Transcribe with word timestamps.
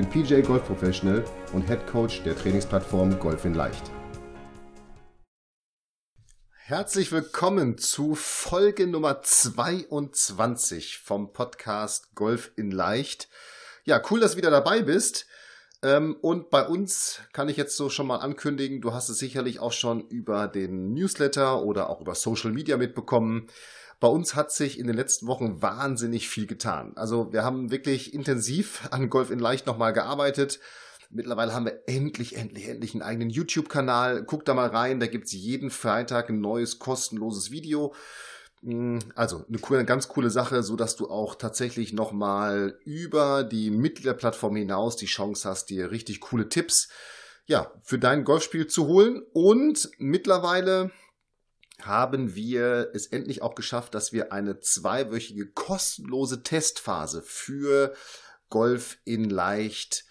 bin 0.00 0.08
PJ 0.08 0.40
Golf 0.40 0.64
Professional 0.64 1.22
und 1.52 1.66
Head 1.68 1.86
Coach 1.86 2.22
der 2.22 2.34
Trainingsplattform 2.34 3.18
Golf 3.18 3.44
in 3.44 3.52
Leicht. 3.52 3.90
Herzlich 6.54 7.12
willkommen 7.12 7.76
zu 7.76 8.14
Folge 8.14 8.86
Nummer 8.86 9.20
22 9.20 10.96
vom 10.96 11.34
Podcast 11.34 12.14
Golf 12.14 12.50
in 12.56 12.70
Leicht. 12.70 13.28
Ja, 13.84 14.00
cool, 14.10 14.20
dass 14.20 14.32
du 14.32 14.36
wieder 14.38 14.50
dabei 14.50 14.80
bist. 14.80 15.26
Ähm, 15.82 16.16
und 16.22 16.48
bei 16.48 16.66
uns 16.66 17.20
kann 17.34 17.50
ich 17.50 17.58
jetzt 17.58 17.76
so 17.76 17.90
schon 17.90 18.06
mal 18.06 18.20
ankündigen, 18.20 18.80
du 18.80 18.94
hast 18.94 19.10
es 19.10 19.18
sicherlich 19.18 19.60
auch 19.60 19.72
schon 19.72 20.08
über 20.08 20.48
den 20.48 20.94
Newsletter 20.94 21.62
oder 21.62 21.90
auch 21.90 22.00
über 22.00 22.14
Social 22.14 22.52
Media 22.52 22.78
mitbekommen. 22.78 23.48
Bei 24.00 24.08
uns 24.08 24.34
hat 24.34 24.50
sich 24.50 24.78
in 24.78 24.86
den 24.86 24.96
letzten 24.96 25.26
Wochen 25.26 25.62
wahnsinnig 25.62 26.28
viel 26.28 26.46
getan. 26.46 26.92
Also 26.96 27.32
wir 27.32 27.44
haben 27.44 27.70
wirklich 27.70 28.14
intensiv 28.14 28.88
an 28.90 29.10
Golf 29.10 29.30
in 29.30 29.38
Leicht 29.38 29.66
nochmal 29.66 29.92
gearbeitet 29.92 30.58
Mittlerweile 31.12 31.52
haben 31.52 31.64
wir 31.64 31.82
endlich, 31.86 32.36
endlich, 32.36 32.68
endlich 32.68 32.94
einen 32.94 33.02
eigenen 33.02 33.30
YouTube-Kanal. 33.30 34.24
Guck 34.24 34.44
da 34.44 34.54
mal 34.54 34.68
rein, 34.68 35.00
da 35.00 35.08
gibt's 35.08 35.32
jeden 35.32 35.70
Freitag 35.70 36.28
ein 36.28 36.40
neues 36.40 36.78
kostenloses 36.78 37.50
Video. 37.50 37.94
Mm, 38.62 38.98
also 39.16 39.44
eine, 39.48 39.58
coole, 39.58 39.80
eine 39.80 39.86
ganz 39.86 40.06
coole 40.06 40.30
Sache, 40.30 40.62
so 40.62 40.76
dass 40.76 40.94
du 40.94 41.10
auch 41.10 41.34
tatsächlich 41.34 41.92
nochmal 41.92 42.78
über 42.84 43.42
die 43.42 43.70
Mitgliederplattform 43.70 44.54
hinaus 44.54 44.96
die 44.96 45.06
Chance 45.06 45.48
hast, 45.48 45.70
dir 45.70 45.90
richtig 45.90 46.20
coole 46.20 46.48
Tipps 46.48 46.88
ja, 47.46 47.72
für 47.82 47.98
dein 47.98 48.22
Golfspiel 48.22 48.68
zu 48.68 48.86
holen. 48.86 49.24
Und 49.32 49.90
mittlerweile 49.98 50.92
haben 51.86 52.34
wir 52.34 52.90
es 52.94 53.06
endlich 53.06 53.42
auch 53.42 53.54
geschafft, 53.54 53.94
dass 53.94 54.12
wir 54.12 54.32
eine 54.32 54.60
zweiwöchige 54.60 55.50
kostenlose 55.50 56.42
Testphase 56.42 57.22
für 57.22 57.94
Golf 58.48 58.98
in 59.04 59.28
leicht 59.28 60.04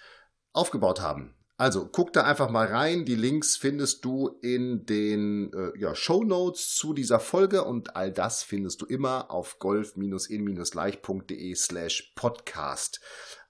aufgebaut 0.53 1.01
haben. 1.01 1.35
Also 1.59 1.89
guck 1.91 2.13
da 2.13 2.23
einfach 2.23 2.49
mal 2.49 2.67
rein. 2.67 3.03
Die 3.03 3.15
Links 3.15 3.57
findest 3.57 4.05
du 4.05 4.29
in 4.41 4.85
den 4.85 5.51
äh, 5.51 5.77
ja, 5.77 5.93
Show 5.93 6.23
Notes 6.23 6.73
zu 6.73 6.93
dieser 6.93 7.19
Folge 7.19 7.65
und 7.65 7.97
all 7.97 8.13
das 8.13 8.43
findest 8.43 8.81
du 8.81 8.85
immer 8.85 9.29
auf 9.29 9.59
golf-in-leicht.de 9.59 11.55
slash 11.55 12.13
podcast. 12.15 13.01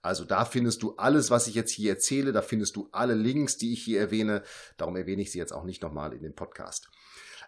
Also 0.02 0.26
da 0.26 0.46
findest 0.46 0.82
du 0.82 0.96
alles, 0.96 1.30
was 1.30 1.46
ich 1.46 1.54
jetzt 1.54 1.72
hier 1.72 1.92
erzähle. 1.92 2.32
Da 2.32 2.42
findest 2.42 2.76
du 2.78 2.90
alle 2.92 3.14
Links, 3.14 3.58
die 3.58 3.74
ich 3.74 3.84
hier 3.84 4.00
erwähne. 4.00 4.42
Darum 4.78 4.96
erwähne 4.96 5.22
ich 5.22 5.32
sie 5.32 5.38
jetzt 5.38 5.54
auch 5.54 5.64
nicht 5.64 5.84
nochmal 5.84 6.14
in 6.14 6.24
dem 6.24 6.34
Podcast. 6.34 6.90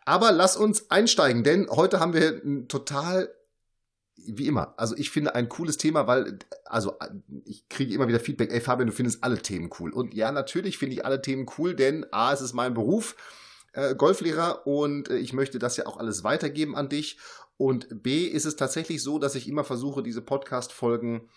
Aber 0.05 0.31
lass 0.31 0.57
uns 0.57 0.89
einsteigen, 0.89 1.43
denn 1.43 1.69
heute 1.69 1.99
haben 1.99 2.13
wir 2.13 2.41
ein 2.43 2.67
total 2.67 3.29
wie 4.27 4.47
immer, 4.47 4.73
also 4.77 4.95
ich 4.97 5.09
finde 5.09 5.35
ein 5.35 5.49
cooles 5.49 5.77
Thema, 5.77 6.07
weil, 6.07 6.39
also 6.65 6.93
ich 7.45 7.67
kriege 7.69 7.93
immer 7.93 8.07
wieder 8.07 8.19
Feedback, 8.19 8.51
ey 8.51 8.61
Fabian, 8.61 8.87
du 8.87 8.93
findest 8.93 9.23
alle 9.23 9.41
Themen 9.41 9.69
cool. 9.79 9.91
Und 9.91 10.13
ja, 10.13 10.31
natürlich 10.31 10.77
finde 10.77 10.95
ich 10.95 11.05
alle 11.05 11.21
Themen 11.21 11.47
cool, 11.57 11.75
denn 11.75 12.05
A, 12.11 12.33
es 12.33 12.41
ist 12.41 12.53
mein 12.53 12.73
Beruf, 12.73 13.15
äh, 13.73 13.95
Golflehrer, 13.95 14.67
und 14.67 15.09
äh, 15.09 15.17
ich 15.17 15.33
möchte 15.33 15.59
das 15.59 15.77
ja 15.77 15.85
auch 15.85 15.97
alles 15.97 16.23
weitergeben 16.23 16.75
an 16.75 16.89
dich. 16.89 17.17
Und 17.57 18.03
B, 18.03 18.25
ist 18.25 18.45
es 18.45 18.55
tatsächlich 18.55 19.03
so, 19.03 19.19
dass 19.19 19.35
ich 19.35 19.47
immer 19.47 19.63
versuche, 19.63 20.03
diese 20.03 20.21
Podcast-Folgen 20.21 21.29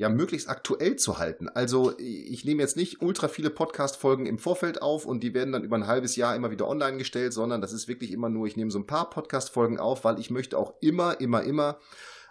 ja 0.00 0.08
möglichst 0.08 0.48
aktuell 0.48 0.96
zu 0.96 1.18
halten. 1.18 1.50
Also 1.50 1.92
ich 1.98 2.46
nehme 2.46 2.62
jetzt 2.62 2.78
nicht 2.78 3.02
ultra 3.02 3.28
viele 3.28 3.50
Podcast-Folgen 3.50 4.24
im 4.24 4.38
Vorfeld 4.38 4.80
auf 4.80 5.04
und 5.04 5.22
die 5.22 5.34
werden 5.34 5.52
dann 5.52 5.62
über 5.62 5.76
ein 5.76 5.86
halbes 5.86 6.16
Jahr 6.16 6.34
immer 6.34 6.50
wieder 6.50 6.66
online 6.66 6.96
gestellt, 6.96 7.34
sondern 7.34 7.60
das 7.60 7.74
ist 7.74 7.86
wirklich 7.86 8.10
immer 8.10 8.30
nur, 8.30 8.46
ich 8.46 8.56
nehme 8.56 8.70
so 8.70 8.78
ein 8.78 8.86
paar 8.86 9.10
Podcast-Folgen 9.10 9.78
auf, 9.78 10.02
weil 10.02 10.18
ich 10.18 10.30
möchte 10.30 10.56
auch 10.56 10.72
immer, 10.80 11.20
immer, 11.20 11.42
immer 11.42 11.78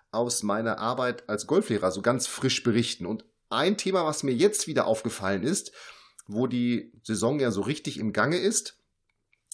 aus 0.09 0.41
meiner 0.41 0.79
Arbeit 0.79 1.29
als 1.29 1.45
Golflehrer 1.45 1.91
so 1.91 2.01
ganz 2.01 2.25
frisch 2.25 2.63
berichten. 2.63 3.05
Und 3.05 3.23
ein 3.49 3.77
Thema, 3.77 4.03
was 4.03 4.23
mir 4.23 4.33
jetzt 4.33 4.65
wieder 4.65 4.87
aufgefallen 4.87 5.43
ist, 5.43 5.71
wo 6.25 6.47
die 6.47 6.91
Saison 7.03 7.39
ja 7.39 7.51
so 7.51 7.61
richtig 7.61 7.99
im 7.99 8.13
Gange 8.13 8.39
ist, 8.39 8.79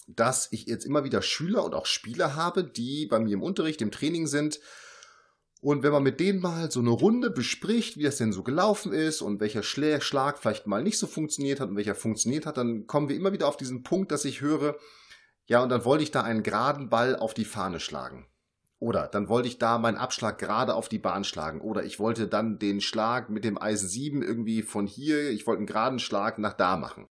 dass 0.06 0.48
ich 0.52 0.64
jetzt 0.64 0.86
immer 0.86 1.04
wieder 1.04 1.20
Schüler 1.20 1.66
und 1.66 1.74
auch 1.74 1.84
Spieler 1.84 2.34
habe, 2.34 2.64
die 2.64 3.04
bei 3.04 3.18
mir 3.18 3.34
im 3.34 3.42
Unterricht, 3.42 3.82
im 3.82 3.90
Training 3.90 4.26
sind. 4.26 4.58
Und 5.66 5.82
wenn 5.82 5.90
man 5.90 6.04
mit 6.04 6.20
denen 6.20 6.40
mal 6.40 6.70
so 6.70 6.78
eine 6.78 6.90
Runde 6.90 7.28
bespricht, 7.28 7.96
wie 7.96 8.04
das 8.04 8.18
denn 8.18 8.32
so 8.32 8.44
gelaufen 8.44 8.92
ist 8.92 9.20
und 9.20 9.40
welcher 9.40 9.64
Schlag 9.64 10.38
vielleicht 10.38 10.68
mal 10.68 10.80
nicht 10.80 10.96
so 10.96 11.08
funktioniert 11.08 11.58
hat 11.58 11.70
und 11.70 11.76
welcher 11.76 11.96
funktioniert 11.96 12.46
hat, 12.46 12.56
dann 12.56 12.86
kommen 12.86 13.08
wir 13.08 13.16
immer 13.16 13.32
wieder 13.32 13.48
auf 13.48 13.56
diesen 13.56 13.82
Punkt, 13.82 14.12
dass 14.12 14.24
ich 14.24 14.42
höre, 14.42 14.76
ja, 15.46 15.60
und 15.60 15.68
dann 15.70 15.84
wollte 15.84 16.04
ich 16.04 16.12
da 16.12 16.22
einen 16.22 16.44
geraden 16.44 16.88
Ball 16.88 17.16
auf 17.16 17.34
die 17.34 17.44
Fahne 17.44 17.80
schlagen. 17.80 18.28
Oder 18.78 19.08
dann 19.08 19.28
wollte 19.28 19.48
ich 19.48 19.58
da 19.58 19.78
meinen 19.78 19.96
Abschlag 19.96 20.38
gerade 20.38 20.72
auf 20.72 20.88
die 20.88 21.00
Bahn 21.00 21.24
schlagen. 21.24 21.60
Oder 21.60 21.82
ich 21.82 21.98
wollte 21.98 22.28
dann 22.28 22.60
den 22.60 22.80
Schlag 22.80 23.28
mit 23.28 23.42
dem 23.42 23.60
Eisen 23.60 23.88
7 23.88 24.22
irgendwie 24.22 24.62
von 24.62 24.86
hier, 24.86 25.30
ich 25.30 25.48
wollte 25.48 25.58
einen 25.58 25.66
geraden 25.66 25.98
Schlag 25.98 26.38
nach 26.38 26.52
da 26.52 26.76
machen. 26.76 27.08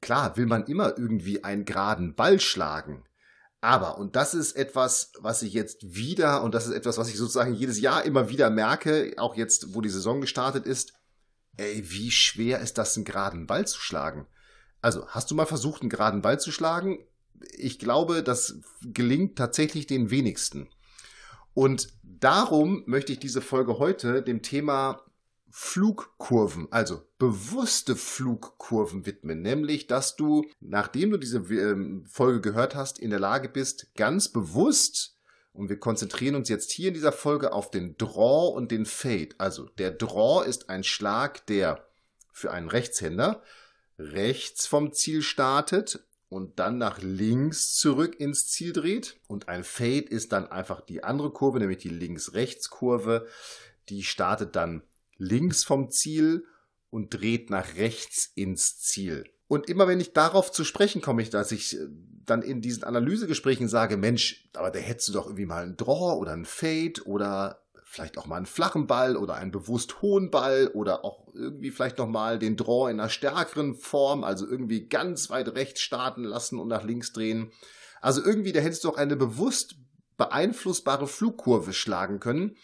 Klar 0.00 0.36
will 0.36 0.46
man 0.46 0.66
immer 0.66 0.96
irgendwie 0.96 1.42
einen 1.42 1.64
geraden 1.64 2.14
Ball 2.14 2.38
schlagen. 2.38 3.02
Aber, 3.66 3.98
und 3.98 4.14
das 4.14 4.32
ist 4.32 4.54
etwas, 4.54 5.10
was 5.18 5.42
ich 5.42 5.52
jetzt 5.52 5.96
wieder, 5.96 6.44
und 6.44 6.54
das 6.54 6.68
ist 6.68 6.72
etwas, 6.72 6.98
was 6.98 7.08
ich 7.08 7.16
sozusagen 7.16 7.52
jedes 7.52 7.80
Jahr 7.80 8.04
immer 8.04 8.28
wieder 8.28 8.48
merke, 8.48 9.14
auch 9.16 9.34
jetzt, 9.34 9.74
wo 9.74 9.80
die 9.80 9.88
Saison 9.88 10.20
gestartet 10.20 10.66
ist, 10.66 10.92
ey, 11.56 11.82
wie 11.90 12.12
schwer 12.12 12.60
ist 12.60 12.78
das, 12.78 12.94
einen 12.94 13.04
geraden 13.04 13.48
Ball 13.48 13.66
zu 13.66 13.80
schlagen? 13.80 14.28
Also, 14.82 15.08
hast 15.08 15.32
du 15.32 15.34
mal 15.34 15.46
versucht, 15.46 15.80
einen 15.80 15.90
geraden 15.90 16.22
Ball 16.22 16.38
zu 16.38 16.52
schlagen? 16.52 17.00
Ich 17.58 17.80
glaube, 17.80 18.22
das 18.22 18.60
gelingt 18.82 19.36
tatsächlich 19.36 19.88
den 19.88 20.10
wenigsten. 20.10 20.68
Und 21.52 21.88
darum 22.04 22.84
möchte 22.86 23.10
ich 23.10 23.18
diese 23.18 23.40
Folge 23.40 23.80
heute 23.80 24.22
dem 24.22 24.42
Thema 24.42 25.02
Flugkurven, 25.50 26.68
also 26.70 27.02
bewusste 27.18 27.96
Flugkurven 27.96 29.06
widmen, 29.06 29.42
nämlich 29.42 29.86
dass 29.86 30.16
du, 30.16 30.44
nachdem 30.60 31.10
du 31.10 31.16
diese 31.16 31.38
ähm, 31.38 32.04
Folge 32.06 32.40
gehört 32.40 32.74
hast, 32.74 32.98
in 32.98 33.10
der 33.10 33.20
Lage 33.20 33.48
bist, 33.48 33.94
ganz 33.94 34.28
bewusst, 34.28 35.16
und 35.56 35.70
wir 35.70 35.78
konzentrieren 35.78 36.34
uns 36.34 36.50
jetzt 36.50 36.70
hier 36.70 36.88
in 36.88 36.94
dieser 36.94 37.12
Folge 37.12 37.52
auf 37.52 37.70
den 37.70 37.96
Draw 37.96 38.54
und 38.54 38.70
den 38.70 38.84
Fade. 38.84 39.30
Also 39.38 39.64
der 39.78 39.90
Draw 39.90 40.46
ist 40.46 40.68
ein 40.68 40.84
Schlag, 40.84 41.46
der 41.46 41.88
für 42.30 42.50
einen 42.50 42.68
Rechtshänder 42.68 43.42
rechts 43.98 44.66
vom 44.66 44.92
Ziel 44.92 45.22
startet 45.22 46.04
und 46.28 46.58
dann 46.58 46.76
nach 46.76 47.00
links 47.00 47.74
zurück 47.74 48.20
ins 48.20 48.48
Ziel 48.48 48.74
dreht. 48.74 49.18
Und 49.28 49.48
ein 49.48 49.64
Fade 49.64 50.00
ist 50.08 50.32
dann 50.32 50.46
einfach 50.50 50.82
die 50.82 51.02
andere 51.04 51.30
Kurve, 51.30 51.58
nämlich 51.58 51.78
die 51.78 51.88
Links-Rechts-Kurve. 51.88 53.26
Die 53.88 54.02
startet 54.02 54.56
dann 54.56 54.82
links 55.18 55.64
vom 55.64 55.90
Ziel 55.90 56.44
und 56.90 57.10
dreht 57.10 57.50
nach 57.50 57.76
rechts 57.76 58.30
ins 58.34 58.78
Ziel. 58.78 59.24
Und 59.48 59.68
immer 59.68 59.86
wenn 59.86 60.00
ich 60.00 60.12
darauf 60.12 60.50
zu 60.50 60.64
sprechen 60.64 61.00
komme, 61.00 61.24
dass 61.24 61.52
ich 61.52 61.76
äh, 61.76 61.86
dann 62.24 62.42
in 62.42 62.60
diesen 62.60 62.84
Analysegesprächen 62.84 63.68
sage, 63.68 63.96
Mensch, 63.96 64.48
aber 64.54 64.70
da 64.70 64.78
hättest 64.80 65.08
du 65.08 65.12
doch 65.12 65.26
irgendwie 65.26 65.46
mal 65.46 65.62
einen 65.62 65.76
Draw 65.76 66.18
oder 66.18 66.32
einen 66.32 66.44
Fade 66.44 67.02
oder 67.04 67.62
vielleicht 67.84 68.18
auch 68.18 68.26
mal 68.26 68.36
einen 68.36 68.46
flachen 68.46 68.88
Ball 68.88 69.16
oder 69.16 69.36
einen 69.36 69.52
bewusst 69.52 70.02
hohen 70.02 70.30
Ball 70.30 70.68
oder 70.74 71.04
auch 71.04 71.28
irgendwie 71.34 71.70
vielleicht 71.70 71.98
nochmal 71.98 72.38
den 72.38 72.56
Draw 72.56 72.90
in 72.90 72.98
einer 72.98 73.08
stärkeren 73.08 73.76
Form, 73.76 74.24
also 74.24 74.46
irgendwie 74.46 74.88
ganz 74.88 75.30
weit 75.30 75.54
rechts 75.54 75.80
starten 75.80 76.24
lassen 76.24 76.58
und 76.58 76.68
nach 76.68 76.82
links 76.82 77.12
drehen. 77.12 77.52
Also 78.00 78.22
irgendwie, 78.24 78.52
da 78.52 78.60
hättest 78.60 78.84
du 78.84 78.90
auch 78.90 78.98
eine 78.98 79.16
bewusst 79.16 79.76
beeinflussbare 80.16 81.06
Flugkurve 81.06 81.72
schlagen 81.72 82.18
können. 82.18 82.56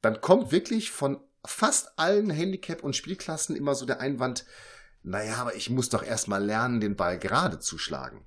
Dann 0.00 0.20
kommt 0.20 0.50
wirklich 0.50 0.90
von 0.90 1.20
fast 1.44 1.98
allen 1.98 2.30
Handicap- 2.30 2.82
und 2.82 2.96
Spielklassen 2.96 3.56
immer 3.56 3.74
so 3.74 3.86
der 3.86 4.00
Einwand, 4.00 4.44
naja, 5.02 5.36
aber 5.36 5.54
ich 5.54 5.70
muss 5.70 5.88
doch 5.88 6.02
erstmal 6.02 6.44
lernen, 6.44 6.80
den 6.80 6.96
Ball 6.96 7.18
gerade 7.18 7.58
zu 7.58 7.78
schlagen. 7.78 8.26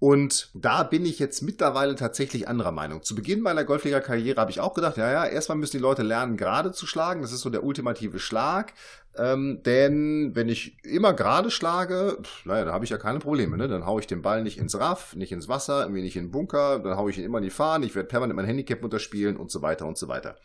Und 0.00 0.50
da 0.54 0.84
bin 0.84 1.04
ich 1.04 1.18
jetzt 1.18 1.42
mittlerweile 1.42 1.96
tatsächlich 1.96 2.46
anderer 2.46 2.70
Meinung. 2.70 3.02
Zu 3.02 3.16
Beginn 3.16 3.40
meiner 3.40 3.64
Golfliga-Karriere 3.64 4.40
habe 4.40 4.52
ich 4.52 4.60
auch 4.60 4.74
gedacht, 4.74 4.96
ja, 4.96 5.10
ja, 5.10 5.26
erstmal 5.26 5.58
müssen 5.58 5.76
die 5.76 5.82
Leute 5.82 6.02
lernen, 6.02 6.36
gerade 6.36 6.70
zu 6.70 6.86
schlagen. 6.86 7.20
Das 7.20 7.32
ist 7.32 7.40
so 7.40 7.50
der 7.50 7.64
ultimative 7.64 8.20
Schlag. 8.20 8.74
Ähm, 9.16 9.60
denn 9.64 10.36
wenn 10.36 10.48
ich 10.48 10.78
immer 10.84 11.14
gerade 11.14 11.50
schlage, 11.50 12.18
naja, 12.44 12.66
dann 12.66 12.74
habe 12.74 12.84
ich 12.84 12.92
ja 12.92 12.98
keine 12.98 13.18
Probleme. 13.18 13.56
Ne? 13.56 13.66
Dann 13.66 13.86
haue 13.86 14.00
ich 14.00 14.06
den 14.06 14.22
Ball 14.22 14.44
nicht 14.44 14.58
ins 14.58 14.78
Raff, 14.78 15.16
nicht 15.16 15.32
ins 15.32 15.48
Wasser, 15.48 15.82
irgendwie 15.82 16.02
nicht 16.02 16.16
in 16.16 16.26
den 16.26 16.30
Bunker, 16.30 16.78
dann 16.78 16.96
haue 16.96 17.10
ich 17.10 17.18
ihn 17.18 17.24
immer 17.24 17.38
in 17.38 17.44
die 17.44 17.50
Fahne, 17.50 17.84
ich 17.84 17.96
werde 17.96 18.08
permanent 18.08 18.36
mein 18.36 18.46
Handicap 18.46 18.84
unterspielen 18.84 19.36
und 19.36 19.50
so 19.50 19.62
weiter 19.62 19.86
und 19.86 19.98
so 19.98 20.06
weiter. 20.06 20.36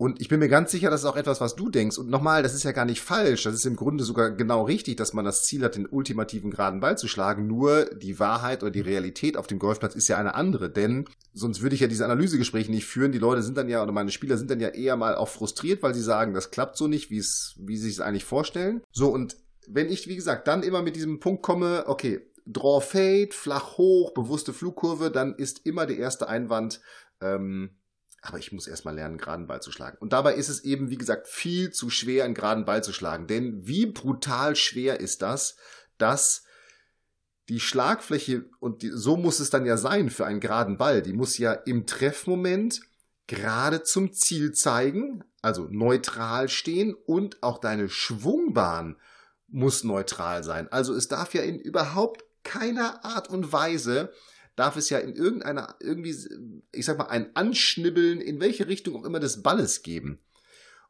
Und 0.00 0.18
ich 0.18 0.28
bin 0.28 0.40
mir 0.40 0.48
ganz 0.48 0.70
sicher, 0.70 0.88
das 0.88 1.02
ist 1.02 1.06
auch 1.06 1.16
etwas, 1.16 1.42
was 1.42 1.56
du 1.56 1.68
denkst. 1.68 1.98
Und 1.98 2.08
nochmal, 2.08 2.42
das 2.42 2.54
ist 2.54 2.62
ja 2.62 2.72
gar 2.72 2.86
nicht 2.86 3.02
falsch. 3.02 3.42
Das 3.42 3.52
ist 3.52 3.66
im 3.66 3.76
Grunde 3.76 4.02
sogar 4.02 4.30
genau 4.30 4.62
richtig, 4.62 4.96
dass 4.96 5.12
man 5.12 5.26
das 5.26 5.44
Ziel 5.44 5.62
hat, 5.62 5.76
den 5.76 5.84
ultimativen 5.86 6.50
geraden 6.50 6.80
Ball 6.80 6.96
zu 6.96 7.06
schlagen. 7.06 7.46
Nur 7.46 7.84
die 7.84 8.18
Wahrheit 8.18 8.62
oder 8.62 8.70
die 8.70 8.80
Realität 8.80 9.36
auf 9.36 9.46
dem 9.46 9.58
Golfplatz 9.58 9.94
ist 9.94 10.08
ja 10.08 10.16
eine 10.16 10.34
andere. 10.34 10.70
Denn 10.70 11.04
sonst 11.34 11.60
würde 11.60 11.74
ich 11.74 11.82
ja 11.82 11.86
diese 11.86 12.06
Analysegespräche 12.06 12.70
nicht 12.70 12.86
führen. 12.86 13.12
Die 13.12 13.18
Leute 13.18 13.42
sind 13.42 13.58
dann 13.58 13.68
ja, 13.68 13.82
oder 13.82 13.92
meine 13.92 14.10
Spieler 14.10 14.38
sind 14.38 14.50
dann 14.50 14.58
ja 14.58 14.68
eher 14.68 14.96
mal 14.96 15.16
auch 15.16 15.28
frustriert, 15.28 15.82
weil 15.82 15.92
sie 15.92 16.00
sagen, 16.00 16.32
das 16.32 16.50
klappt 16.50 16.78
so 16.78 16.88
nicht, 16.88 17.10
wie 17.10 17.18
es, 17.18 17.56
wie 17.58 17.76
sie 17.76 17.90
es 17.90 18.00
eigentlich 18.00 18.24
vorstellen. 18.24 18.80
So, 18.92 19.10
und 19.10 19.36
wenn 19.68 19.90
ich, 19.90 20.08
wie 20.08 20.16
gesagt, 20.16 20.48
dann 20.48 20.62
immer 20.62 20.80
mit 20.80 20.96
diesem 20.96 21.20
Punkt 21.20 21.42
komme, 21.42 21.84
okay, 21.88 22.26
Draw 22.46 22.80
Fade, 22.80 23.32
flach 23.32 23.76
hoch, 23.76 24.14
bewusste 24.14 24.54
Flugkurve, 24.54 25.10
dann 25.10 25.34
ist 25.34 25.66
immer 25.66 25.84
der 25.84 25.98
erste 25.98 26.26
Einwand, 26.26 26.80
ähm, 27.20 27.76
aber 28.22 28.38
ich 28.38 28.52
muss 28.52 28.66
erstmal 28.66 28.94
lernen, 28.94 29.12
einen 29.12 29.18
geraden 29.18 29.46
Ball 29.46 29.62
zu 29.62 29.72
schlagen. 29.72 29.96
Und 29.98 30.12
dabei 30.12 30.34
ist 30.34 30.48
es 30.48 30.60
eben, 30.60 30.90
wie 30.90 30.98
gesagt, 30.98 31.26
viel 31.26 31.70
zu 31.70 31.88
schwer, 31.90 32.24
einen 32.24 32.34
geraden 32.34 32.64
Ball 32.64 32.84
zu 32.84 32.92
schlagen. 32.92 33.26
Denn 33.26 33.66
wie 33.66 33.86
brutal 33.86 34.56
schwer 34.56 35.00
ist 35.00 35.22
das, 35.22 35.56
dass 35.96 36.44
die 37.48 37.60
Schlagfläche, 37.60 38.44
und 38.60 38.82
die, 38.82 38.90
so 38.92 39.16
muss 39.16 39.40
es 39.40 39.50
dann 39.50 39.66
ja 39.66 39.76
sein 39.76 40.10
für 40.10 40.26
einen 40.26 40.40
geraden 40.40 40.76
Ball, 40.76 41.02
die 41.02 41.12
muss 41.12 41.38
ja 41.38 41.52
im 41.52 41.86
Treffmoment 41.86 42.80
gerade 43.26 43.82
zum 43.82 44.12
Ziel 44.12 44.52
zeigen, 44.52 45.24
also 45.42 45.66
neutral 45.70 46.48
stehen 46.48 46.94
und 46.94 47.42
auch 47.42 47.58
deine 47.58 47.88
Schwungbahn 47.88 48.96
muss 49.48 49.82
neutral 49.82 50.44
sein. 50.44 50.70
Also 50.70 50.94
es 50.94 51.08
darf 51.08 51.34
ja 51.34 51.42
in 51.42 51.58
überhaupt 51.58 52.24
keiner 52.44 53.04
Art 53.04 53.28
und 53.30 53.52
Weise 53.52 54.12
darf 54.60 54.76
es 54.76 54.90
ja 54.90 54.98
in 54.98 55.16
irgendeiner, 55.16 55.74
irgendwie, 55.80 56.14
ich 56.70 56.84
sag 56.84 56.98
mal, 56.98 57.06
ein 57.06 57.34
Anschnibbeln, 57.34 58.20
in 58.20 58.40
welche 58.40 58.68
Richtung 58.68 58.94
auch 58.94 59.06
immer 59.06 59.18
des 59.18 59.42
Balles 59.42 59.82
geben. 59.82 60.20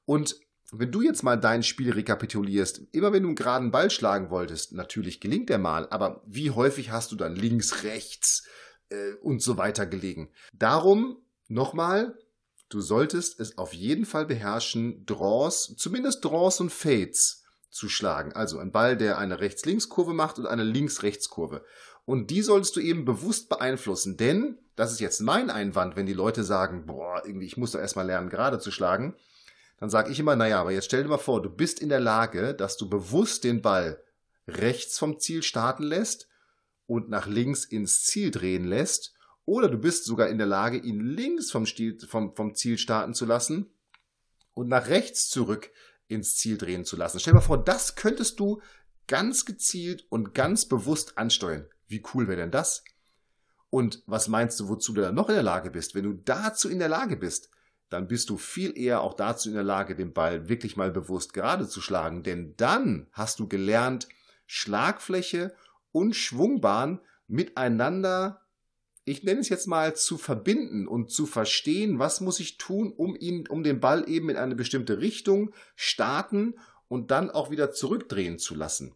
Und 0.05 0.34
wenn 0.72 0.90
du 0.90 1.02
jetzt 1.02 1.22
mal 1.22 1.37
dein 1.37 1.62
Spiel 1.62 1.93
rekapitulierst, 1.93 2.82
immer 2.90 3.12
wenn 3.12 3.22
du 3.22 3.28
einen 3.28 3.37
geraden 3.37 3.70
Ball 3.70 3.88
schlagen 3.88 4.31
wolltest, 4.31 4.72
natürlich 4.72 5.20
gelingt 5.20 5.50
der 5.50 5.58
mal, 5.58 5.88
aber 5.90 6.20
wie 6.26 6.50
häufig 6.50 6.90
hast 6.90 7.12
du 7.12 7.17
dann 7.17 7.37
links, 7.37 7.84
rechts 7.84 8.44
äh, 8.88 9.12
und 9.22 9.40
so 9.40 9.56
weiter 9.56 9.87
gelegen? 9.87 10.31
Darum 10.52 11.19
nochmal, 11.46 12.19
du 12.70 12.81
solltest 12.81 13.38
es 13.38 13.56
auf 13.56 13.73
jeden 13.73 14.05
Fall 14.05 14.26
beherrschen, 14.26 15.06
Draws, 15.06 15.76
zumindest 15.76 16.25
Draws 16.25 16.58
und 16.58 16.73
Fades 16.73 17.44
zu 17.70 17.88
schlagen. 17.88 18.32
Also 18.32 18.58
ein 18.58 18.73
Ball, 18.73 18.96
der 18.96 19.19
eine 19.19 19.38
Rechts-Links-Kurve 19.38 20.12
macht 20.12 20.40
und 20.40 20.46
eine 20.46 20.64
Links-Rechts-Kurve. 20.64 21.64
Und 22.05 22.31
die 22.31 22.43
solltest 22.43 22.76
du 22.76 22.81
eben 22.81 23.05
bewusst 23.05 23.49
beeinflussen, 23.49 24.17
denn 24.17 24.58
das 24.76 24.93
ist 24.93 25.00
jetzt 25.00 25.20
mein 25.20 25.50
Einwand, 25.50 25.97
wenn 25.97 26.06
die 26.06 26.12
Leute 26.12 26.43
sagen, 26.43 26.87
boah, 26.87 27.23
irgendwie, 27.25 27.47
ich 27.47 27.56
muss 27.56 27.73
doch 27.73 27.81
erstmal 27.81 28.06
lernen, 28.06 28.31
gerade 28.31 28.58
zu 28.58 28.70
schlagen. 28.70 29.14
Dann 29.79 29.91
sage 29.91 30.11
ich 30.11 30.19
immer, 30.19 30.37
naja, 30.37 30.61
aber 30.61 30.73
jetzt 30.73 30.87
stell 30.87 31.02
dir 31.02 31.08
mal 31.08 31.19
vor, 31.19 31.43
du 31.43 31.50
bist 31.50 31.81
in 31.81 31.88
der 31.88 32.00
Lage, 32.00 32.55
dass 32.55 32.76
du 32.76 32.88
bewusst 32.88 33.44
den 33.44 33.62
Ball 33.62 34.02
rechts 34.49 34.99
vom 34.99 35.19
Ziel 35.19 35.43
starten 35.43 35.82
lässt 35.82 36.29
und 36.87 37.08
nach 37.08 37.26
links 37.26 37.64
ins 37.64 38.05
Ziel 38.05 38.31
drehen 38.31 38.64
lässt. 38.64 39.14
Oder 39.44 39.69
du 39.69 39.79
bist 39.79 40.05
sogar 40.05 40.29
in 40.29 40.38
der 40.38 40.47
Lage, 40.47 40.79
ihn 40.79 41.00
links 41.00 41.50
vom, 41.50 41.67
Stil, 41.67 41.99
vom, 42.06 42.35
vom 42.35 42.55
Ziel 42.55 42.79
starten 42.79 43.14
zu 43.14 43.26
lassen 43.26 43.70
und 44.55 44.69
nach 44.69 44.88
rechts 44.88 45.29
zurück 45.29 45.70
ins 46.08 46.37
Ziel 46.37 46.58
drehen 46.58 46.85
zu 46.85 46.97
lassen. 46.97 47.20
Stell 47.20 47.32
dir 47.32 47.38
mal 47.38 47.44
vor, 47.44 47.62
das 47.62 47.97
könntest 47.97 48.41
du 48.41 48.61
ganz 49.06 49.44
gezielt 49.44 50.06
und 50.08 50.35
ganz 50.35 50.67
bewusst 50.67 51.17
ansteuern. 51.19 51.67
Wie 51.90 52.02
cool 52.14 52.28
wäre 52.28 52.40
denn 52.40 52.52
das? 52.52 52.84
Und 53.69 54.02
was 54.06 54.28
meinst 54.28 54.58
du, 54.60 54.69
wozu 54.69 54.92
du 54.92 55.00
dann 55.00 55.14
noch 55.14 55.28
in 55.28 55.34
der 55.34 55.42
Lage 55.42 55.70
bist? 55.70 55.94
Wenn 55.94 56.04
du 56.04 56.12
dazu 56.12 56.69
in 56.69 56.78
der 56.78 56.88
Lage 56.88 57.16
bist, 57.16 57.50
dann 57.88 58.06
bist 58.06 58.31
du 58.31 58.37
viel 58.37 58.78
eher 58.78 59.00
auch 59.00 59.14
dazu 59.14 59.48
in 59.48 59.54
der 59.56 59.64
Lage, 59.64 59.96
den 59.96 60.12
Ball 60.12 60.48
wirklich 60.48 60.76
mal 60.76 60.92
bewusst 60.92 61.32
gerade 61.32 61.69
zu 61.69 61.81
schlagen. 61.81 62.22
Denn 62.22 62.54
dann 62.56 63.08
hast 63.12 63.40
du 63.40 63.48
gelernt, 63.48 64.08
Schlagfläche 64.46 65.54
und 65.90 66.14
Schwungbahn 66.14 67.00
miteinander, 67.26 68.42
ich 69.04 69.25
nenne 69.25 69.40
es 69.40 69.48
jetzt 69.48 69.66
mal, 69.66 69.96
zu 69.96 70.19
verbinden 70.19 70.87
und 70.87 71.10
zu 71.10 71.26
verstehen, 71.26 71.98
was 71.98 72.20
muss 72.20 72.38
ich 72.38 72.58
tun, 72.58 72.92
um 72.92 73.16
ihn, 73.16 73.48
um 73.48 73.64
den 73.64 73.81
Ball 73.81 74.08
eben 74.08 74.28
in 74.31 74.37
eine 74.37 74.54
bestimmte 74.54 75.00
Richtung 75.00 75.52
starten 75.75 76.54
und 76.87 77.10
dann 77.10 77.31
auch 77.31 77.50
wieder 77.50 77.72
zurückdrehen 77.72 78.38
zu 78.38 78.54
lassen. 78.54 78.94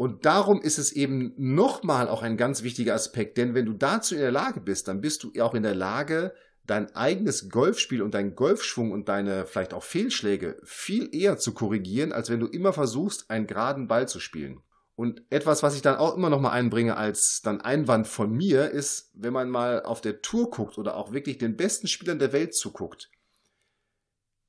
Und 0.00 0.24
darum 0.24 0.62
ist 0.62 0.78
es 0.78 0.92
eben 0.92 1.34
nochmal 1.36 2.08
auch 2.08 2.22
ein 2.22 2.38
ganz 2.38 2.62
wichtiger 2.62 2.94
Aspekt, 2.94 3.36
denn 3.36 3.52
wenn 3.52 3.66
du 3.66 3.74
dazu 3.74 4.14
in 4.14 4.22
der 4.22 4.30
Lage 4.30 4.58
bist, 4.62 4.88
dann 4.88 5.02
bist 5.02 5.22
du 5.22 5.32
auch 5.42 5.52
in 5.52 5.62
der 5.62 5.74
Lage, 5.74 6.32
dein 6.66 6.96
eigenes 6.96 7.50
Golfspiel 7.50 8.00
und 8.00 8.14
deinen 8.14 8.34
Golfschwung 8.34 8.92
und 8.92 9.10
deine 9.10 9.44
vielleicht 9.44 9.74
auch 9.74 9.82
Fehlschläge 9.82 10.58
viel 10.64 11.14
eher 11.14 11.36
zu 11.36 11.52
korrigieren, 11.52 12.12
als 12.12 12.30
wenn 12.30 12.40
du 12.40 12.46
immer 12.46 12.72
versuchst, 12.72 13.28
einen 13.28 13.46
geraden 13.46 13.88
Ball 13.88 14.08
zu 14.08 14.20
spielen. 14.20 14.62
Und 14.96 15.22
etwas, 15.28 15.62
was 15.62 15.76
ich 15.76 15.82
dann 15.82 15.96
auch 15.96 16.16
immer 16.16 16.30
noch 16.30 16.40
mal 16.40 16.52
einbringe 16.52 16.96
als 16.96 17.42
dann 17.42 17.60
Einwand 17.60 18.08
von 18.08 18.32
mir, 18.32 18.70
ist, 18.70 19.10
wenn 19.12 19.34
man 19.34 19.50
mal 19.50 19.82
auf 19.82 20.00
der 20.00 20.22
Tour 20.22 20.50
guckt 20.50 20.78
oder 20.78 20.96
auch 20.96 21.12
wirklich 21.12 21.36
den 21.36 21.58
besten 21.58 21.88
Spielern 21.88 22.18
der 22.18 22.32
Welt 22.32 22.54
zuguckt. 22.54 23.10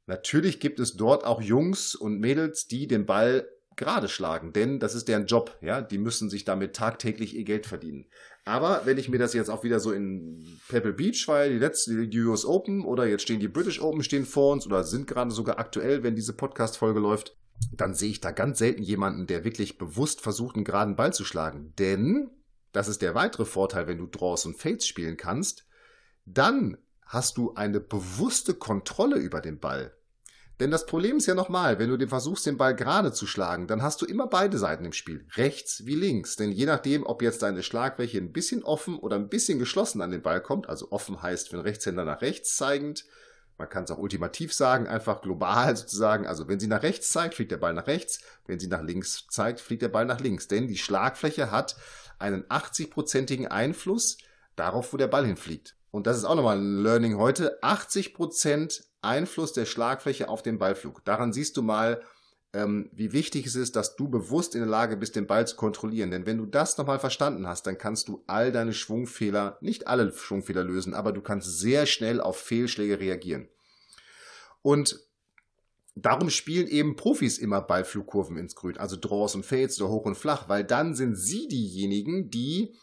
Natürlich 0.06 0.62
gibt 0.62 0.80
es 0.80 0.96
dort 0.96 1.26
auch 1.26 1.42
Jungs 1.42 1.94
und 1.94 2.22
Mädels, 2.22 2.68
die 2.68 2.88
den 2.88 3.06
Ball 3.06 3.46
gerade 3.76 4.08
schlagen, 4.08 4.54
denn 4.54 4.80
das 4.80 4.96
ist 4.96 5.08
deren 5.08 5.26
Job, 5.26 5.58
ja, 5.62 5.82
die 5.82 5.98
müssen 5.98 6.30
sich 6.30 6.46
damit 6.46 6.76
tagtäglich 6.76 7.36
ihr 7.36 7.44
Geld 7.44 7.66
verdienen. 7.66 8.06
Aber 8.44 8.82
wenn 8.86 8.98
ich 8.98 9.10
mir 9.10 9.20
das 9.20 9.34
jetzt 9.34 9.50
auch 9.50 9.64
wieder 9.64 9.80
so 9.80 9.92
in 9.92 10.60
Pebble 10.68 10.94
Beach, 10.94 11.28
weil 11.28 11.52
die 11.52 11.60
letzte, 11.60 12.08
die 12.08 12.20
US 12.22 12.46
Open 12.46 12.84
oder 12.84 13.06
jetzt 13.06 13.24
stehen 13.24 13.40
die 13.40 13.48
British 13.48 13.82
Open 13.82 14.04
stehen 14.04 14.26
vor 14.26 14.52
uns 14.52 14.66
oder 14.66 14.84
sind 14.84 15.08
gerade 15.08 15.32
sogar 15.32 15.60
aktuell, 15.60 16.04
wenn 16.04 16.16
diese 16.16 16.34
Podcast-Folge 16.34 17.00
läuft, 17.00 17.38
dann 17.72 17.94
sehe 17.94 18.10
ich 18.10 18.22
da 18.22 18.32
ganz 18.32 18.58
selten 18.58 18.82
jemanden, 18.82 19.28
der 19.28 19.44
wirklich 19.44 19.78
bewusst 19.78 20.22
versucht, 20.22 20.56
einen 20.56 20.66
geraden 20.66 20.96
Ball 20.96 21.14
zu 21.14 21.24
schlagen. 21.24 21.74
Denn, 21.78 22.32
das 22.72 22.88
ist 22.88 23.02
der 23.02 23.14
weitere 23.14 23.46
Vorteil, 23.46 23.88
wenn 23.88 24.00
du 24.00 24.08
Draws 24.08 24.46
und 24.48 24.58
Fades 24.58 24.88
spielen 24.88 25.18
kannst, 25.18 25.68
dann 26.26 26.78
hast 27.06 27.38
du 27.38 27.54
eine 27.54 27.80
bewusste 27.80 28.54
Kontrolle 28.54 29.18
über 29.18 29.42
den 29.42 29.60
Ball. 29.60 29.94
Denn 30.62 30.70
das 30.70 30.86
Problem 30.86 31.18
ist 31.18 31.26
ja 31.26 31.34
nochmal, 31.34 31.80
wenn 31.80 31.90
du 31.90 31.98
den 31.98 32.08
versuchst, 32.08 32.46
den 32.46 32.56
Ball 32.56 32.76
gerade 32.76 33.12
zu 33.12 33.26
schlagen, 33.26 33.66
dann 33.66 33.82
hast 33.82 34.00
du 34.00 34.06
immer 34.06 34.28
beide 34.28 34.60
Seiten 34.60 34.86
im 34.86 34.94
Spiel. 34.94 35.26
Rechts 35.36 35.88
wie 35.88 35.96
links. 35.96 36.36
Denn 36.36 36.52
je 36.52 36.68
nachdem, 36.68 37.04
ob 37.04 37.24
jetzt 37.24 37.42
deine 37.42 37.64
Schlagfläche 37.64 38.20
ein 38.20 38.32
bisschen 38.32 38.64
offen 38.64 39.00
oder 39.00 39.16
ein 39.16 39.28
bisschen 39.28 39.58
geschlossen 39.58 40.04
an 40.04 40.12
den 40.12 40.22
Ball 40.22 40.40
kommt, 40.40 40.70
also 40.70 40.92
offen 40.92 41.20
heißt 41.20 41.52
den 41.52 41.62
Rechtshänder 41.62 42.06
nach 42.06 42.22
rechts 42.22 42.58
zeigend, 42.58 43.06
man 43.58 43.70
kann 43.70 43.86
es 43.86 43.92
auch 43.92 43.98
ultimativ 43.98 44.54
sagen, 44.54 44.86
einfach 44.86 45.24
global 45.24 45.76
sozusagen. 45.76 46.28
Also 46.28 46.48
wenn 46.48 46.60
sie 46.60 46.68
nach 46.68 46.84
rechts 46.84 47.10
zeigt, 47.10 47.34
fliegt 47.34 47.52
der 47.52 47.58
Ball 47.58 47.74
nach 47.74 47.88
rechts. 47.88 48.20
Wenn 48.46 48.60
sie 48.60 48.68
nach 48.68 48.84
links 48.84 49.26
zeigt, 49.32 49.62
fliegt 49.62 49.82
der 49.82 49.90
Ball 49.90 50.06
nach 50.06 50.20
links. 50.20 50.48
Denn 50.48 50.68
die 50.68 50.78
Schlagfläche 50.78 51.50
hat 51.50 51.76
einen 52.20 52.44
80-prozentigen 52.44 53.48
Einfluss 53.48 54.20
darauf, 54.56 54.94
wo 54.94 54.98
der 54.98 55.08
Ball 55.08 55.26
hinfliegt. 55.26 55.76
Und 55.90 56.06
das 56.06 56.18
ist 56.18 56.26
auch 56.26 56.36
nochmal 56.36 56.60
ein 56.60 56.84
Learning 56.84 57.18
heute. 57.18 57.58
80 57.64 58.14
Prozent 58.14 58.91
Einfluss 59.02 59.54
der 59.54 59.66
Schlagfläche 59.66 60.30
auf 60.30 60.42
den 60.42 60.58
Ballflug. 60.58 61.04
Daran 61.06 61.34
siehst 61.34 61.58
du 61.58 61.62
mal, 61.62 62.02
ähm, 62.54 62.90
wie 62.92 63.14
wichtig 63.14 63.46
es 63.46 63.56
ist, 63.56 63.76
dass 63.76 63.96
du 63.96 64.10
bewusst 64.10 64.56
in 64.56 64.62
der 64.62 64.70
Lage 64.70 64.98
bist, 64.98 65.16
den 65.16 65.28
Ball 65.28 65.48
zu 65.48 65.56
kontrollieren. 65.56 66.12
Denn 66.12 66.26
wenn 66.26 66.38
du 66.38 66.46
das 66.46 66.78
nochmal 66.78 67.00
verstanden 67.00 67.48
hast, 67.48 67.66
dann 67.66 67.78
kannst 67.78 68.10
du 68.10 68.24
all 68.28 68.52
deine 68.52 68.74
Schwungfehler, 68.74 69.58
nicht 69.62 69.88
alle 69.88 70.12
Schwungfehler 70.12 70.64
lösen, 70.64 70.94
aber 70.94 71.14
du 71.14 71.22
kannst 71.22 71.60
sehr 71.60 71.86
schnell 71.86 72.20
auf 72.20 72.38
Fehlschläge 72.38 73.00
reagieren. 73.00 73.48
Und 74.62 75.00
darum 75.96 76.30
spielen 76.30 76.68
eben 76.68 76.96
Profis 76.96 77.38
immer 77.38 77.62
Ballflugkurven 77.62 78.38
ins 78.38 78.56
Grün, 78.56 78.78
also 78.78 78.98
Draws 78.98 79.36
und 79.36 79.46
Fades 79.46 79.82
oder 79.82 79.90
hoch 79.90 80.06
und 80.06 80.16
flach, 80.16 80.50
weil 80.50 80.64
dann 80.64 80.94
sind 80.94 81.16
sie 81.16 81.48
diejenigen, 81.48 82.30
die 82.30 82.76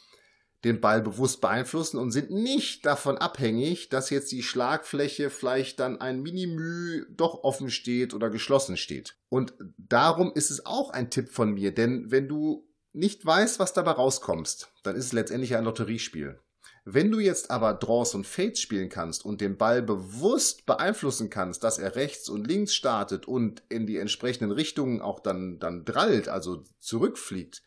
den 0.64 0.80
Ball 0.80 1.00
bewusst 1.00 1.40
beeinflussen 1.40 1.98
und 1.98 2.10
sind 2.10 2.30
nicht 2.30 2.84
davon 2.84 3.16
abhängig, 3.16 3.90
dass 3.90 4.10
jetzt 4.10 4.32
die 4.32 4.42
Schlagfläche 4.42 5.30
vielleicht 5.30 5.78
dann 5.78 6.00
ein 6.00 6.20
Minimü 6.20 7.06
doch 7.10 7.44
offen 7.44 7.70
steht 7.70 8.12
oder 8.12 8.28
geschlossen 8.28 8.76
steht. 8.76 9.16
Und 9.28 9.54
darum 9.76 10.32
ist 10.34 10.50
es 10.50 10.66
auch 10.66 10.90
ein 10.90 11.10
Tipp 11.10 11.30
von 11.30 11.52
mir, 11.52 11.72
denn 11.72 12.10
wenn 12.10 12.28
du 12.28 12.68
nicht 12.92 13.24
weißt, 13.24 13.60
was 13.60 13.72
dabei 13.72 13.92
rauskommst, 13.92 14.72
dann 14.82 14.96
ist 14.96 15.06
es 15.06 15.12
letztendlich 15.12 15.54
ein 15.54 15.64
Lotteriespiel. 15.64 16.40
Wenn 16.84 17.10
du 17.10 17.20
jetzt 17.20 17.50
aber 17.50 17.74
Draws 17.74 18.14
und 18.14 18.26
Fades 18.26 18.60
spielen 18.60 18.88
kannst 18.88 19.24
und 19.24 19.42
den 19.42 19.58
Ball 19.58 19.82
bewusst 19.82 20.64
beeinflussen 20.64 21.28
kannst, 21.28 21.62
dass 21.62 21.78
er 21.78 21.96
rechts 21.96 22.30
und 22.30 22.46
links 22.46 22.74
startet 22.74 23.28
und 23.28 23.62
in 23.68 23.86
die 23.86 23.98
entsprechenden 23.98 24.50
Richtungen 24.50 25.02
auch 25.02 25.20
dann, 25.20 25.58
dann 25.58 25.84
drallt, 25.84 26.28
also 26.28 26.64
zurückfliegt, 26.78 27.62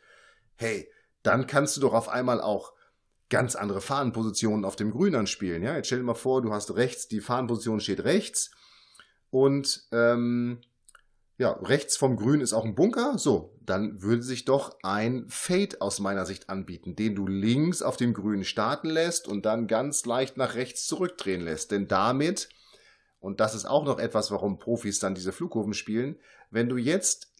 hey, 0.55 0.89
dann 1.21 1.45
kannst 1.45 1.77
du 1.77 1.81
doch 1.81 1.93
auf 1.93 2.09
einmal 2.09 2.41
auch 2.41 2.73
ganz 3.31 3.55
andere 3.55 3.81
Fahnenpositionen 3.81 4.63
auf 4.63 4.75
dem 4.75 4.91
Grün 4.91 5.15
anspielen. 5.15 5.63
Ja, 5.63 5.75
jetzt 5.75 5.87
stell 5.87 5.97
dir 5.97 6.05
mal 6.05 6.13
vor, 6.13 6.43
du 6.43 6.53
hast 6.53 6.75
rechts, 6.75 7.07
die 7.07 7.21
Fahnenposition 7.21 7.79
steht 7.79 8.03
rechts 8.03 8.51
und 9.31 9.87
ähm, 9.91 10.61
ja, 11.39 11.53
rechts 11.53 11.97
vom 11.97 12.17
Grün 12.17 12.41
ist 12.41 12.53
auch 12.53 12.65
ein 12.65 12.75
Bunker. 12.75 13.17
So, 13.17 13.57
dann 13.61 14.03
würde 14.03 14.21
sich 14.21 14.45
doch 14.45 14.77
ein 14.83 15.25
Fade 15.27 15.77
aus 15.79 15.99
meiner 15.99 16.27
Sicht 16.27 16.49
anbieten, 16.49 16.95
den 16.95 17.15
du 17.15 17.25
links 17.25 17.81
auf 17.81 17.97
dem 17.97 18.13
Grün 18.13 18.43
starten 18.43 18.91
lässt 18.91 19.27
und 19.27 19.43
dann 19.43 19.65
ganz 19.65 20.05
leicht 20.05 20.37
nach 20.37 20.53
rechts 20.53 20.85
zurückdrehen 20.85 21.41
lässt. 21.41 21.71
Denn 21.71 21.87
damit 21.87 22.49
und 23.21 23.39
das 23.39 23.53
ist 23.53 23.65
auch 23.65 23.85
noch 23.85 23.99
etwas, 23.99 24.31
warum 24.31 24.57
Profis 24.57 24.99
dann 24.99 25.15
diese 25.15 25.31
Flugkurven 25.31 25.75
spielen, 25.75 26.19
wenn 26.49 26.67
du 26.67 26.75
jetzt 26.75 27.31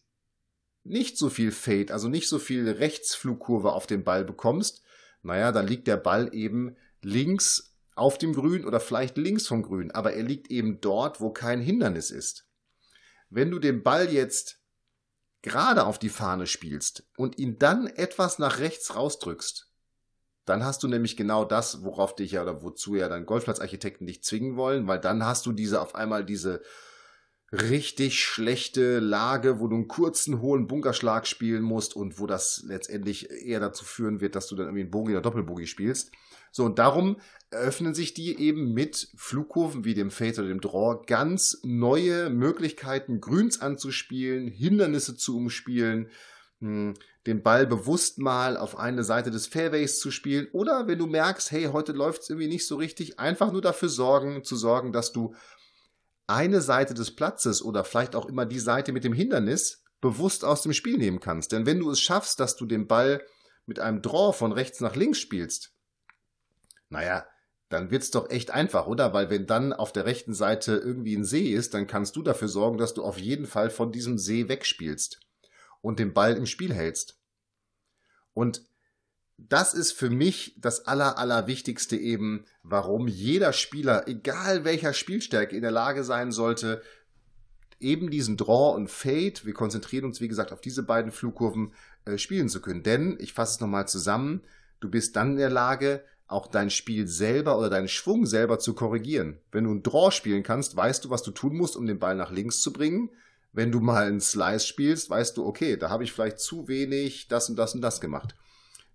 nicht 0.84 1.18
so 1.18 1.28
viel 1.28 1.50
Fade, 1.50 1.92
also 1.92 2.08
nicht 2.08 2.28
so 2.28 2.38
viel 2.38 2.68
Rechtsflugkurve 2.70 3.72
auf 3.72 3.86
den 3.86 4.04
Ball 4.04 4.24
bekommst, 4.24 4.82
naja, 5.22 5.52
dann 5.52 5.66
liegt 5.66 5.86
der 5.86 5.96
Ball 5.96 6.34
eben 6.34 6.76
links 7.00 7.74
auf 7.94 8.18
dem 8.18 8.34
Grün 8.34 8.64
oder 8.64 8.80
vielleicht 8.80 9.16
links 9.16 9.46
vom 9.46 9.62
Grün, 9.62 9.90
aber 9.90 10.14
er 10.14 10.22
liegt 10.22 10.50
eben 10.50 10.80
dort, 10.80 11.20
wo 11.20 11.30
kein 11.30 11.60
Hindernis 11.60 12.10
ist. 12.10 12.46
Wenn 13.30 13.50
du 13.50 13.58
den 13.58 13.82
Ball 13.82 14.10
jetzt 14.12 14.60
gerade 15.42 15.86
auf 15.86 15.98
die 15.98 16.08
Fahne 16.08 16.46
spielst 16.46 17.04
und 17.16 17.38
ihn 17.38 17.58
dann 17.58 17.86
etwas 17.86 18.38
nach 18.38 18.58
rechts 18.58 18.94
rausdrückst, 18.94 19.68
dann 20.44 20.64
hast 20.64 20.82
du 20.82 20.88
nämlich 20.88 21.16
genau 21.16 21.44
das, 21.44 21.84
worauf 21.84 22.16
dich 22.16 22.32
ja 22.32 22.42
oder 22.42 22.62
wozu 22.62 22.96
ja 22.96 23.08
dann 23.08 23.26
Golfplatzarchitekten 23.26 24.06
dich 24.06 24.24
zwingen 24.24 24.56
wollen, 24.56 24.88
weil 24.88 24.98
dann 24.98 25.24
hast 25.24 25.46
du 25.46 25.52
diese 25.52 25.80
auf 25.80 25.94
einmal 25.94 26.24
diese 26.24 26.62
richtig 27.52 28.24
schlechte 28.24 28.98
Lage, 28.98 29.60
wo 29.60 29.68
du 29.68 29.76
einen 29.76 29.88
kurzen, 29.88 30.40
hohen 30.40 30.66
Bunkerschlag 30.66 31.26
spielen 31.26 31.62
musst 31.62 31.94
und 31.94 32.18
wo 32.18 32.26
das 32.26 32.64
letztendlich 32.66 33.30
eher 33.30 33.60
dazu 33.60 33.84
führen 33.84 34.20
wird, 34.22 34.34
dass 34.34 34.46
du 34.46 34.56
dann 34.56 34.66
irgendwie 34.66 34.82
einen 34.82 34.90
Bogie 34.90 35.12
oder 35.12 35.20
Doppelbogie 35.20 35.66
spielst. 35.66 36.12
So, 36.50 36.64
und 36.64 36.78
darum 36.78 37.16
eröffnen 37.50 37.94
sich 37.94 38.14
die 38.14 38.38
eben 38.38 38.72
mit 38.72 39.08
Flugkurven 39.16 39.84
wie 39.84 39.94
dem 39.94 40.10
Fate 40.10 40.38
oder 40.38 40.48
dem 40.48 40.60
Draw 40.60 41.02
ganz 41.06 41.60
neue 41.62 42.30
Möglichkeiten, 42.30 43.20
Grüns 43.20 43.60
anzuspielen, 43.60 44.48
Hindernisse 44.48 45.14
zu 45.14 45.36
umspielen, 45.36 46.08
hm, 46.60 46.94
den 47.26 47.42
Ball 47.42 47.66
bewusst 47.66 48.18
mal 48.18 48.56
auf 48.56 48.78
eine 48.78 49.04
Seite 49.04 49.30
des 49.30 49.46
Fairways 49.46 50.00
zu 50.00 50.10
spielen 50.10 50.48
oder 50.52 50.88
wenn 50.88 50.98
du 50.98 51.06
merkst, 51.06 51.50
hey, 51.50 51.64
heute 51.64 51.92
läuft 51.92 52.22
es 52.22 52.30
irgendwie 52.30 52.48
nicht 52.48 52.66
so 52.66 52.76
richtig, 52.76 53.18
einfach 53.18 53.52
nur 53.52 53.62
dafür 53.62 53.90
sorgen, 53.90 54.42
zu 54.42 54.56
sorgen, 54.56 54.92
dass 54.92 55.12
du 55.12 55.34
eine 56.26 56.60
Seite 56.60 56.94
des 56.94 57.14
Platzes 57.14 57.62
oder 57.62 57.84
vielleicht 57.84 58.14
auch 58.16 58.26
immer 58.26 58.46
die 58.46 58.58
Seite 58.58 58.92
mit 58.92 59.04
dem 59.04 59.12
Hindernis 59.12 59.82
bewusst 60.00 60.44
aus 60.44 60.62
dem 60.62 60.72
Spiel 60.72 60.98
nehmen 60.98 61.20
kannst. 61.20 61.52
Denn 61.52 61.66
wenn 61.66 61.78
du 61.78 61.90
es 61.90 62.00
schaffst, 62.00 62.40
dass 62.40 62.56
du 62.56 62.66
den 62.66 62.86
Ball 62.86 63.24
mit 63.66 63.78
einem 63.78 64.02
Draw 64.02 64.36
von 64.36 64.52
rechts 64.52 64.80
nach 64.80 64.96
links 64.96 65.18
spielst, 65.18 65.72
naja, 66.88 67.26
dann 67.68 67.90
wird's 67.90 68.10
doch 68.10 68.28
echt 68.28 68.50
einfach, 68.50 68.86
oder? 68.86 69.14
Weil 69.14 69.30
wenn 69.30 69.46
dann 69.46 69.72
auf 69.72 69.92
der 69.92 70.04
rechten 70.04 70.34
Seite 70.34 70.76
irgendwie 70.76 71.16
ein 71.16 71.24
See 71.24 71.52
ist, 71.52 71.72
dann 71.72 71.86
kannst 71.86 72.16
du 72.16 72.22
dafür 72.22 72.48
sorgen, 72.48 72.76
dass 72.76 72.92
du 72.92 73.02
auf 73.02 73.18
jeden 73.18 73.46
Fall 73.46 73.70
von 73.70 73.92
diesem 73.92 74.18
See 74.18 74.48
wegspielst 74.48 75.20
und 75.80 75.98
den 75.98 76.12
Ball 76.12 76.36
im 76.36 76.46
Spiel 76.46 76.74
hältst. 76.74 77.18
Und 78.34 78.62
das 79.38 79.74
ist 79.74 79.92
für 79.92 80.10
mich 80.10 80.54
das 80.58 80.86
aller, 80.86 81.18
allerwichtigste 81.18 81.96
eben, 81.96 82.44
warum 82.62 83.08
jeder 83.08 83.52
Spieler, 83.52 84.06
egal 84.08 84.64
welcher 84.64 84.92
Spielstärke, 84.92 85.56
in 85.56 85.62
der 85.62 85.70
Lage 85.70 86.04
sein 86.04 86.32
sollte, 86.32 86.82
eben 87.80 88.10
diesen 88.10 88.36
Draw 88.36 88.74
und 88.76 88.90
Fade, 88.90 89.44
wir 89.44 89.54
konzentrieren 89.54 90.04
uns 90.04 90.20
wie 90.20 90.28
gesagt 90.28 90.52
auf 90.52 90.60
diese 90.60 90.84
beiden 90.84 91.10
Flugkurven, 91.10 91.72
äh, 92.04 92.18
spielen 92.18 92.48
zu 92.48 92.60
können. 92.60 92.82
Denn, 92.82 93.16
ich 93.20 93.32
fasse 93.32 93.54
es 93.54 93.60
nochmal 93.60 93.88
zusammen, 93.88 94.42
du 94.80 94.88
bist 94.88 95.16
dann 95.16 95.32
in 95.32 95.38
der 95.38 95.50
Lage, 95.50 96.04
auch 96.28 96.46
dein 96.46 96.70
Spiel 96.70 97.06
selber 97.08 97.58
oder 97.58 97.68
deinen 97.68 97.88
Schwung 97.88 98.24
selber 98.24 98.58
zu 98.58 98.74
korrigieren. 98.74 99.38
Wenn 99.50 99.64
du 99.64 99.70
einen 99.70 99.82
Draw 99.82 100.10
spielen 100.10 100.42
kannst, 100.42 100.76
weißt 100.76 101.04
du, 101.04 101.10
was 101.10 101.22
du 101.22 101.30
tun 101.30 101.56
musst, 101.56 101.76
um 101.76 101.86
den 101.86 101.98
Ball 101.98 102.14
nach 102.14 102.30
links 102.30 102.60
zu 102.60 102.72
bringen. 102.72 103.10
Wenn 103.52 103.70
du 103.70 103.80
mal 103.80 104.06
einen 104.06 104.20
Slice 104.20 104.66
spielst, 104.66 105.10
weißt 105.10 105.36
du, 105.36 105.44
okay, 105.44 105.76
da 105.76 105.90
habe 105.90 106.04
ich 106.04 106.12
vielleicht 106.12 106.40
zu 106.40 106.68
wenig 106.68 107.28
das 107.28 107.50
und 107.50 107.56
das 107.56 107.74
und 107.74 107.82
das 107.82 108.00
gemacht. 108.00 108.34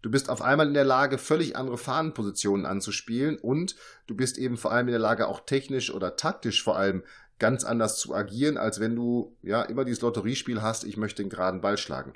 Du 0.07 0.11
bist 0.11 0.29
auf 0.29 0.41
einmal 0.41 0.69
in 0.69 0.73
der 0.73 0.85
Lage, 0.85 1.17
völlig 1.17 1.57
andere 1.57 1.77
Fahnenpositionen 1.77 2.65
anzuspielen 2.65 3.37
und 3.37 3.75
du 4.07 4.15
bist 4.15 4.37
eben 4.37 4.55
vor 4.55 4.71
allem 4.71 4.87
in 4.87 4.93
der 4.93 5.01
Lage, 5.01 5.27
auch 5.27 5.41
technisch 5.41 5.93
oder 5.93 6.15
taktisch 6.15 6.63
vor 6.63 6.77
allem 6.77 7.03
ganz 7.39 7.65
anders 7.65 7.99
zu 7.99 8.15
agieren, 8.15 8.57
als 8.57 8.79
wenn 8.79 8.95
du 8.95 9.35
ja 9.41 9.63
immer 9.63 9.83
dieses 9.83 9.99
Lotteriespiel 9.99 10.61
hast, 10.61 10.85
ich 10.85 10.95
möchte 10.95 11.21
den 11.21 11.29
geraden 11.29 11.59
Ball 11.59 11.77
schlagen. 11.77 12.13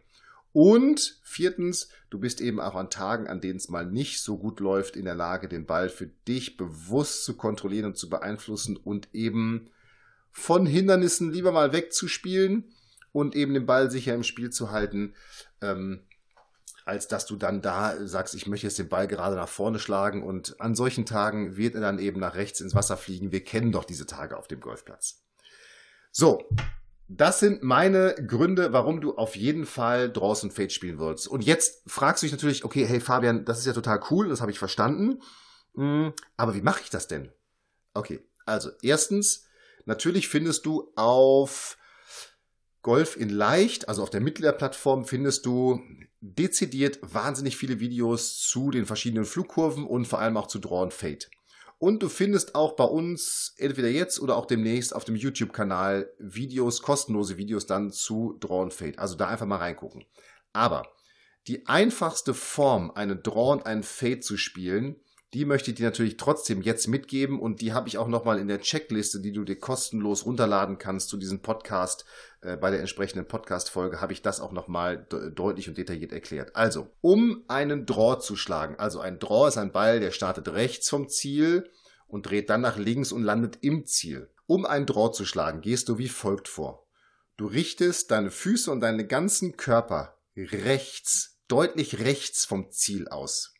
Und 0.53 1.19
viertens, 1.21 1.89
du 2.09 2.17
bist 2.17 2.39
eben 2.39 2.61
auch 2.61 2.75
an 2.75 2.89
Tagen, 2.89 3.27
an 3.27 3.41
denen 3.41 3.57
es 3.57 3.67
mal 3.67 3.85
nicht 3.85 4.21
so 4.21 4.37
gut 4.37 4.61
läuft, 4.61 4.95
in 4.95 5.03
der 5.03 5.15
Lage, 5.15 5.49
den 5.49 5.65
Ball 5.65 5.89
für 5.89 6.07
dich 6.29 6.55
bewusst 6.55 7.25
zu 7.25 7.35
kontrollieren 7.35 7.87
und 7.87 7.97
zu 7.97 8.09
beeinflussen 8.09 8.77
und 8.77 9.09
eben 9.11 9.69
von 10.31 10.65
Hindernissen 10.65 11.29
lieber 11.33 11.51
mal 11.51 11.73
wegzuspielen 11.73 12.71
und 13.11 13.35
eben 13.35 13.53
den 13.53 13.65
Ball 13.65 13.91
sicher 13.91 14.15
im 14.15 14.23
Spiel 14.23 14.49
zu 14.49 14.71
halten. 14.71 15.13
Ähm, 15.59 16.03
als 16.85 17.07
dass 17.07 17.25
du 17.25 17.35
dann 17.35 17.61
da 17.61 17.95
sagst, 18.05 18.35
ich 18.35 18.47
möchte 18.47 18.67
jetzt 18.67 18.79
den 18.79 18.89
Ball 18.89 19.07
gerade 19.07 19.35
nach 19.35 19.49
vorne 19.49 19.79
schlagen 19.79 20.23
und 20.23 20.59
an 20.59 20.75
solchen 20.75 21.05
Tagen 21.05 21.57
wird 21.57 21.75
er 21.75 21.81
dann 21.81 21.99
eben 21.99 22.19
nach 22.19 22.35
rechts 22.35 22.61
ins 22.61 22.75
Wasser 22.75 22.97
fliegen. 22.97 23.31
Wir 23.31 23.43
kennen 23.43 23.71
doch 23.71 23.83
diese 23.83 24.05
Tage 24.05 24.37
auf 24.37 24.47
dem 24.47 24.59
Golfplatz. 24.59 25.23
So, 26.11 26.43
das 27.07 27.39
sind 27.39 27.61
meine 27.61 28.15
Gründe, 28.15 28.73
warum 28.73 29.01
du 29.01 29.15
auf 29.15 29.35
jeden 29.35 29.65
Fall 29.65 30.11
draußen 30.11 30.49
Fade 30.49 30.69
spielen 30.69 30.97
würdest. 30.97 31.27
Und 31.27 31.43
jetzt 31.43 31.83
fragst 31.85 32.23
du 32.23 32.25
dich 32.25 32.31
natürlich, 32.31 32.63
okay, 32.63 32.85
hey 32.85 32.99
Fabian, 32.99 33.45
das 33.45 33.59
ist 33.59 33.65
ja 33.65 33.73
total 33.73 34.01
cool, 34.09 34.29
das 34.29 34.41
habe 34.41 34.51
ich 34.51 34.59
verstanden. 34.59 35.21
Hm, 35.75 36.13
aber 36.37 36.55
wie 36.55 36.61
mache 36.61 36.81
ich 36.83 36.89
das 36.89 37.07
denn? 37.07 37.31
Okay, 37.93 38.25
also 38.45 38.71
erstens, 38.81 39.45
natürlich 39.85 40.29
findest 40.29 40.65
du 40.65 40.91
auf 40.95 41.77
Golf 42.81 43.15
in 43.15 43.29
Leicht, 43.29 43.89
also 43.89 44.03
auf 44.03 44.09
der 44.09 44.21
Mitgliederplattform, 44.21 45.05
findest 45.05 45.45
du 45.45 45.81
dezidiert 46.19 46.99
wahnsinnig 47.01 47.57
viele 47.57 47.79
Videos 47.79 48.39
zu 48.39 48.71
den 48.71 48.85
verschiedenen 48.85 49.25
Flugkurven 49.25 49.85
und 49.85 50.05
vor 50.05 50.19
allem 50.19 50.37
auch 50.37 50.47
zu 50.47 50.59
Draw 50.59 50.83
and 50.83 50.93
Fade. 50.93 51.25
Und 51.79 52.03
du 52.03 52.09
findest 52.09 52.53
auch 52.53 52.75
bei 52.75 52.83
uns 52.83 53.55
entweder 53.57 53.89
jetzt 53.89 54.19
oder 54.19 54.37
auch 54.37 54.45
demnächst 54.45 54.95
auf 54.95 55.03
dem 55.03 55.15
YouTube-Kanal 55.15 56.11
Videos, 56.19 56.83
kostenlose 56.83 57.37
Videos 57.37 57.65
dann 57.65 57.91
zu 57.91 58.37
Draw 58.39 58.61
and 58.63 58.73
Fade. 58.73 58.99
Also 58.99 59.15
da 59.15 59.27
einfach 59.27 59.47
mal 59.47 59.57
reingucken. 59.57 60.05
Aber 60.53 60.83
die 61.47 61.65
einfachste 61.65 62.35
Form, 62.35 62.91
einen 62.91 63.23
Draw 63.23 63.53
und 63.53 63.65
einen 63.65 63.81
Fade 63.81 64.19
zu 64.19 64.37
spielen, 64.37 64.95
die 65.33 65.45
möchte 65.45 65.71
ich 65.71 65.77
dir 65.77 65.85
natürlich 65.85 66.17
trotzdem 66.17 66.61
jetzt 66.61 66.87
mitgeben 66.87 67.39
und 67.39 67.61
die 67.61 67.71
habe 67.71 67.87
ich 67.87 67.97
auch 67.97 68.09
nochmal 68.09 68.37
in 68.37 68.49
der 68.49 68.59
Checkliste, 68.59 69.21
die 69.21 69.31
du 69.31 69.45
dir 69.45 69.57
kostenlos 69.57 70.25
runterladen 70.25 70.77
kannst 70.77 71.07
zu 71.07 71.15
diesem 71.15 71.41
Podcast. 71.41 72.03
Äh, 72.41 72.57
bei 72.57 72.69
der 72.69 72.81
entsprechenden 72.81 73.25
Podcast-Folge 73.25 74.01
habe 74.01 74.11
ich 74.11 74.21
das 74.21 74.41
auch 74.41 74.51
nochmal 74.51 75.07
de 75.09 75.31
deutlich 75.31 75.69
und 75.69 75.77
detailliert 75.77 76.11
erklärt. 76.11 76.55
Also, 76.55 76.89
um 76.99 77.43
einen 77.47 77.85
Draw 77.85 78.19
zu 78.19 78.35
schlagen, 78.35 78.75
also 78.77 78.99
ein 78.99 79.19
Draw 79.19 79.47
ist 79.47 79.57
ein 79.57 79.71
Ball, 79.71 80.01
der 80.01 80.11
startet 80.11 80.49
rechts 80.49 80.89
vom 80.89 81.07
Ziel 81.07 81.69
und 82.07 82.29
dreht 82.29 82.49
dann 82.49 82.61
nach 82.61 82.77
links 82.77 83.13
und 83.13 83.23
landet 83.23 83.59
im 83.61 83.85
Ziel. 83.85 84.29
Um 84.47 84.65
einen 84.65 84.85
Draw 84.85 85.13
zu 85.13 85.25
schlagen, 85.25 85.61
gehst 85.61 85.87
du 85.87 85.97
wie 85.97 86.09
folgt 86.09 86.49
vor. 86.49 86.85
Du 87.37 87.45
richtest 87.47 88.11
deine 88.11 88.31
Füße 88.31 88.69
und 88.69 88.81
deinen 88.81 89.07
ganzen 89.07 89.55
Körper 89.55 90.17
rechts, 90.35 91.39
deutlich 91.47 91.99
rechts 91.99 92.43
vom 92.43 92.69
Ziel 92.69 93.07
aus. 93.07 93.50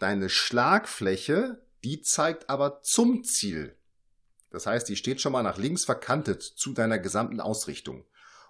Deine 0.00 0.30
Schlagfläche, 0.30 1.60
die 1.84 2.00
zeigt 2.00 2.48
aber 2.48 2.80
zum 2.82 3.22
Ziel. 3.22 3.76
Das 4.50 4.66
heißt, 4.66 4.88
die 4.88 4.96
steht 4.96 5.20
schon 5.20 5.32
mal 5.32 5.42
nach 5.42 5.58
links 5.58 5.84
verkantet 5.84 6.42
zu 6.42 6.72
deiner 6.72 6.98
gesamten 6.98 7.38
Ausrichtung. 7.38 8.06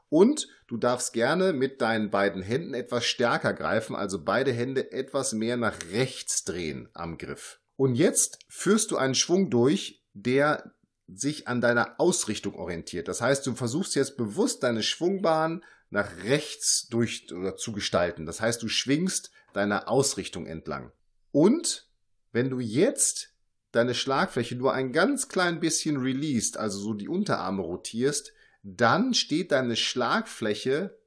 Und 0.09 0.47
du 0.69 0.77
darfst 0.77 1.13
gerne 1.13 1.53
mit 1.53 1.81
deinen 1.81 2.11
beiden 2.11 2.43
Händen 2.43 2.73
etwas 2.73 3.05
stärker 3.05 3.53
greifen, 3.53 3.97
also 3.97 4.23
beide 4.23 4.53
Hände 4.53 4.93
etwas 4.93 5.33
mehr 5.33 5.57
nach 5.57 5.77
rechts 5.91 6.45
drehen 6.45 6.89
am 6.95 7.19
Griff. 7.19 7.61
Und 7.75 7.97
jetzt 7.97 8.39
führst 8.49 8.93
du 8.93 8.97
einen 8.97 9.17
Schwung 9.17 9.51
durch, 9.51 10.05
der 10.15 10.73
sich 11.09 11.49
an 11.49 11.61
deiner 11.61 11.99
Ausrichtung 11.99 12.55
orientiert. 12.55 13.09
Das 13.09 13.21
heißt, 13.21 13.45
du 13.45 13.57
versuchst 13.57 13.97
jetzt 13.97 14.17
bewusst 14.17 14.63
deine 14.63 14.85
Schwungbahn 14.85 15.65
nach 15.91 16.23
rechts 16.23 16.87
durch 16.89 17.33
oder 17.33 17.57
zu 17.57 17.73
gestalten. 17.73 18.25
Das 18.25 18.41
heißt, 18.41 18.63
du 18.63 18.69
schwingst 18.69 19.33
deiner 19.53 19.89
Ausrichtung 19.89 20.47
entlang. 20.47 20.93
Und 21.33 21.89
wenn 22.33 22.51
du 22.51 22.61
jetzt 22.61 23.35
deine 23.73 23.95
Schlagfläche 23.95 24.57
nur 24.57 24.73
ein 24.73 24.93
ganz 24.93 25.29
klein 25.29 25.61
bisschen 25.61 25.97
released, 25.99 26.57
also 26.57 26.79
so 26.79 26.95
die 26.95 27.09
Unterarme 27.09 27.63
rotierst, 27.63 28.33
dann 28.63 29.15
steht 29.15 29.53
deine 29.53 29.77
Schlagfläche 29.77 30.99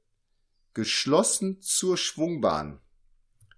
geschlossen 0.72 1.60
zur 1.60 1.96
Schwungbahn. 1.96 2.80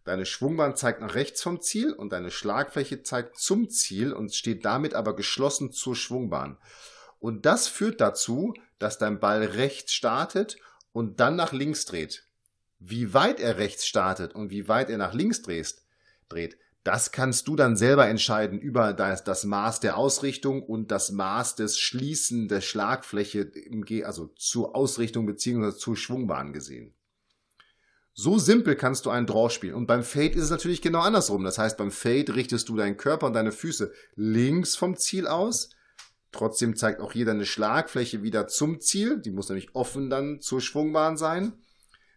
Deine 0.04 0.26
Schwungbahn 0.26 0.76
zeigt 0.76 1.00
nach 1.00 1.14
rechts 1.14 1.42
vom 1.42 1.60
Ziel 1.60 1.92
und 1.92 2.12
deine 2.12 2.30
Schlagfläche 2.30 3.02
zeigt 3.02 3.38
zum 3.38 3.70
Ziel 3.70 4.12
und 4.12 4.34
steht 4.34 4.64
damit 4.64 4.94
aber 4.94 5.16
geschlossen 5.16 5.72
zur 5.72 5.96
Schwungbahn. 5.96 6.58
Und 7.18 7.46
das 7.46 7.66
führt 7.66 8.00
dazu, 8.00 8.54
dass 8.78 8.98
dein 8.98 9.18
Ball 9.18 9.42
rechts 9.42 9.92
startet 9.92 10.58
und 10.92 11.18
dann 11.18 11.34
nach 11.34 11.52
links 11.52 11.86
dreht. 11.86 12.24
Wie 12.78 13.14
weit 13.14 13.40
er 13.40 13.58
rechts 13.58 13.86
startet 13.86 14.34
und 14.34 14.50
wie 14.50 14.68
weit 14.68 14.90
er 14.90 14.98
nach 14.98 15.14
links 15.14 15.42
dreht, 15.42 15.76
dreht. 16.28 16.58
Das 16.84 17.10
kannst 17.10 17.48
du 17.48 17.56
dann 17.56 17.76
selber 17.76 18.06
entscheiden 18.06 18.60
über 18.60 18.92
das, 18.92 19.24
das 19.24 19.44
Maß 19.44 19.80
der 19.80 19.96
Ausrichtung 19.96 20.62
und 20.62 20.90
das 20.92 21.10
Maß 21.10 21.56
des 21.56 21.78
Schließen 21.78 22.46
der 22.46 22.60
Schlagfläche, 22.60 23.40
im 23.40 23.84
G, 23.84 24.04
also 24.04 24.26
zur 24.36 24.76
Ausrichtung 24.76 25.26
beziehungsweise 25.26 25.76
zur 25.76 25.96
Schwungbahn 25.96 26.52
gesehen. 26.52 26.94
So 28.14 28.38
simpel 28.38 28.76
kannst 28.76 29.04
du 29.04 29.10
einen 29.10 29.26
Draw 29.26 29.50
spielen. 29.50 29.74
Und 29.74 29.86
beim 29.86 30.04
Fade 30.04 30.34
ist 30.34 30.44
es 30.44 30.50
natürlich 30.50 30.80
genau 30.80 31.00
andersrum. 31.00 31.44
Das 31.44 31.58
heißt, 31.58 31.76
beim 31.76 31.90
Fade 31.90 32.34
richtest 32.34 32.68
du 32.68 32.76
deinen 32.76 32.96
Körper 32.96 33.26
und 33.26 33.34
deine 33.34 33.52
Füße 33.52 33.92
links 34.14 34.76
vom 34.76 34.96
Ziel 34.96 35.26
aus, 35.26 35.70
Trotzdem 36.36 36.76
zeigt 36.76 37.00
auch 37.00 37.12
hier 37.12 37.24
deine 37.24 37.46
Schlagfläche 37.46 38.22
wieder 38.22 38.46
zum 38.46 38.80
Ziel. 38.80 39.18
Die 39.18 39.30
muss 39.30 39.48
nämlich 39.48 39.74
offen 39.74 40.10
dann 40.10 40.40
zur 40.42 40.60
Schwungbahn 40.60 41.16
sein. 41.16 41.54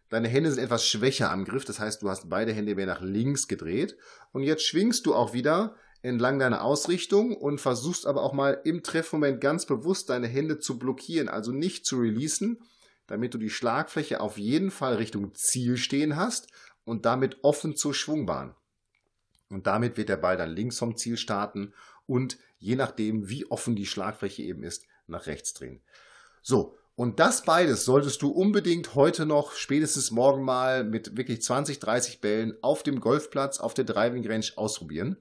Deine 0.10 0.28
Hände 0.28 0.52
sind 0.52 0.64
etwas 0.64 0.88
schwächer 0.88 1.32
am 1.32 1.46
Griff, 1.46 1.66
das 1.66 1.80
heißt, 1.80 2.02
du 2.02 2.10
hast 2.10 2.30
beide 2.30 2.52
Hände 2.52 2.76
mehr 2.76 2.88
nach 2.88 3.02
links 3.02 3.48
gedreht. 3.48 3.96
Und 4.32 4.44
jetzt 4.44 4.66
schwingst 4.66 5.06
du 5.06 5.14
auch 5.14 5.34
wieder 5.34 5.76
entlang 6.02 6.40
deiner 6.40 6.64
Ausrichtung 6.64 7.36
und 7.36 7.62
versuchst 7.62 8.08
aber 8.08 8.24
auch 8.24 8.34
mal 8.34 8.60
im 8.64 8.84
Treffmoment 8.84 9.42
ganz 9.42 9.66
bewusst 9.66 10.10
deine 10.10 10.28
Hände 10.28 10.60
zu 10.60 10.80
blockieren, 10.80 11.30
also 11.30 11.52
nicht 11.52 11.86
zu 11.86 12.00
releasen, 12.00 12.60
damit 13.06 13.34
du 13.34 13.38
die 13.38 13.50
Schlagfläche 13.50 14.22
auf 14.22 14.38
jeden 14.38 14.72
Fall 14.72 14.96
Richtung 14.96 15.34
Ziel 15.36 15.78
stehen 15.78 16.16
hast 16.16 16.48
und 16.86 17.06
damit 17.06 17.44
offen 17.44 17.76
zur 17.76 17.94
Schwungbahn. 17.94 18.56
Und 19.50 19.68
damit 19.68 19.98
wird 19.98 20.10
der 20.10 20.18
Ball 20.18 20.38
dann 20.38 20.52
links 20.52 20.78
vom 20.78 20.96
Ziel 20.96 21.18
starten 21.18 21.74
und 22.06 22.38
je 22.60 22.76
nachdem, 22.76 23.30
wie 23.30 23.50
offen 23.50 23.76
die 23.76 23.86
Schlagfläche 23.86 24.44
eben 24.44 24.64
ist, 24.64 24.86
nach 25.08 25.28
rechts 25.28 25.54
drehen. 25.54 25.82
So, 26.42 26.78
und 27.00 27.22
das 27.22 27.44
beides 27.44 27.86
solltest 27.86 28.22
du 28.24 28.28
unbedingt 28.28 28.94
heute 28.94 29.26
noch, 29.26 29.54
spätestens 29.54 30.12
morgen 30.12 30.44
mal 30.44 30.84
mit 30.84 31.16
wirklich 31.16 31.42
20, 31.42 31.80
30 31.80 32.20
Bällen 32.20 32.58
auf 32.62 32.84
dem 32.84 33.00
Golfplatz, 33.00 33.62
auf 33.62 33.74
der 33.74 33.86
Driving 33.86 34.28
Range 34.28 34.46
ausprobieren, 34.58 35.16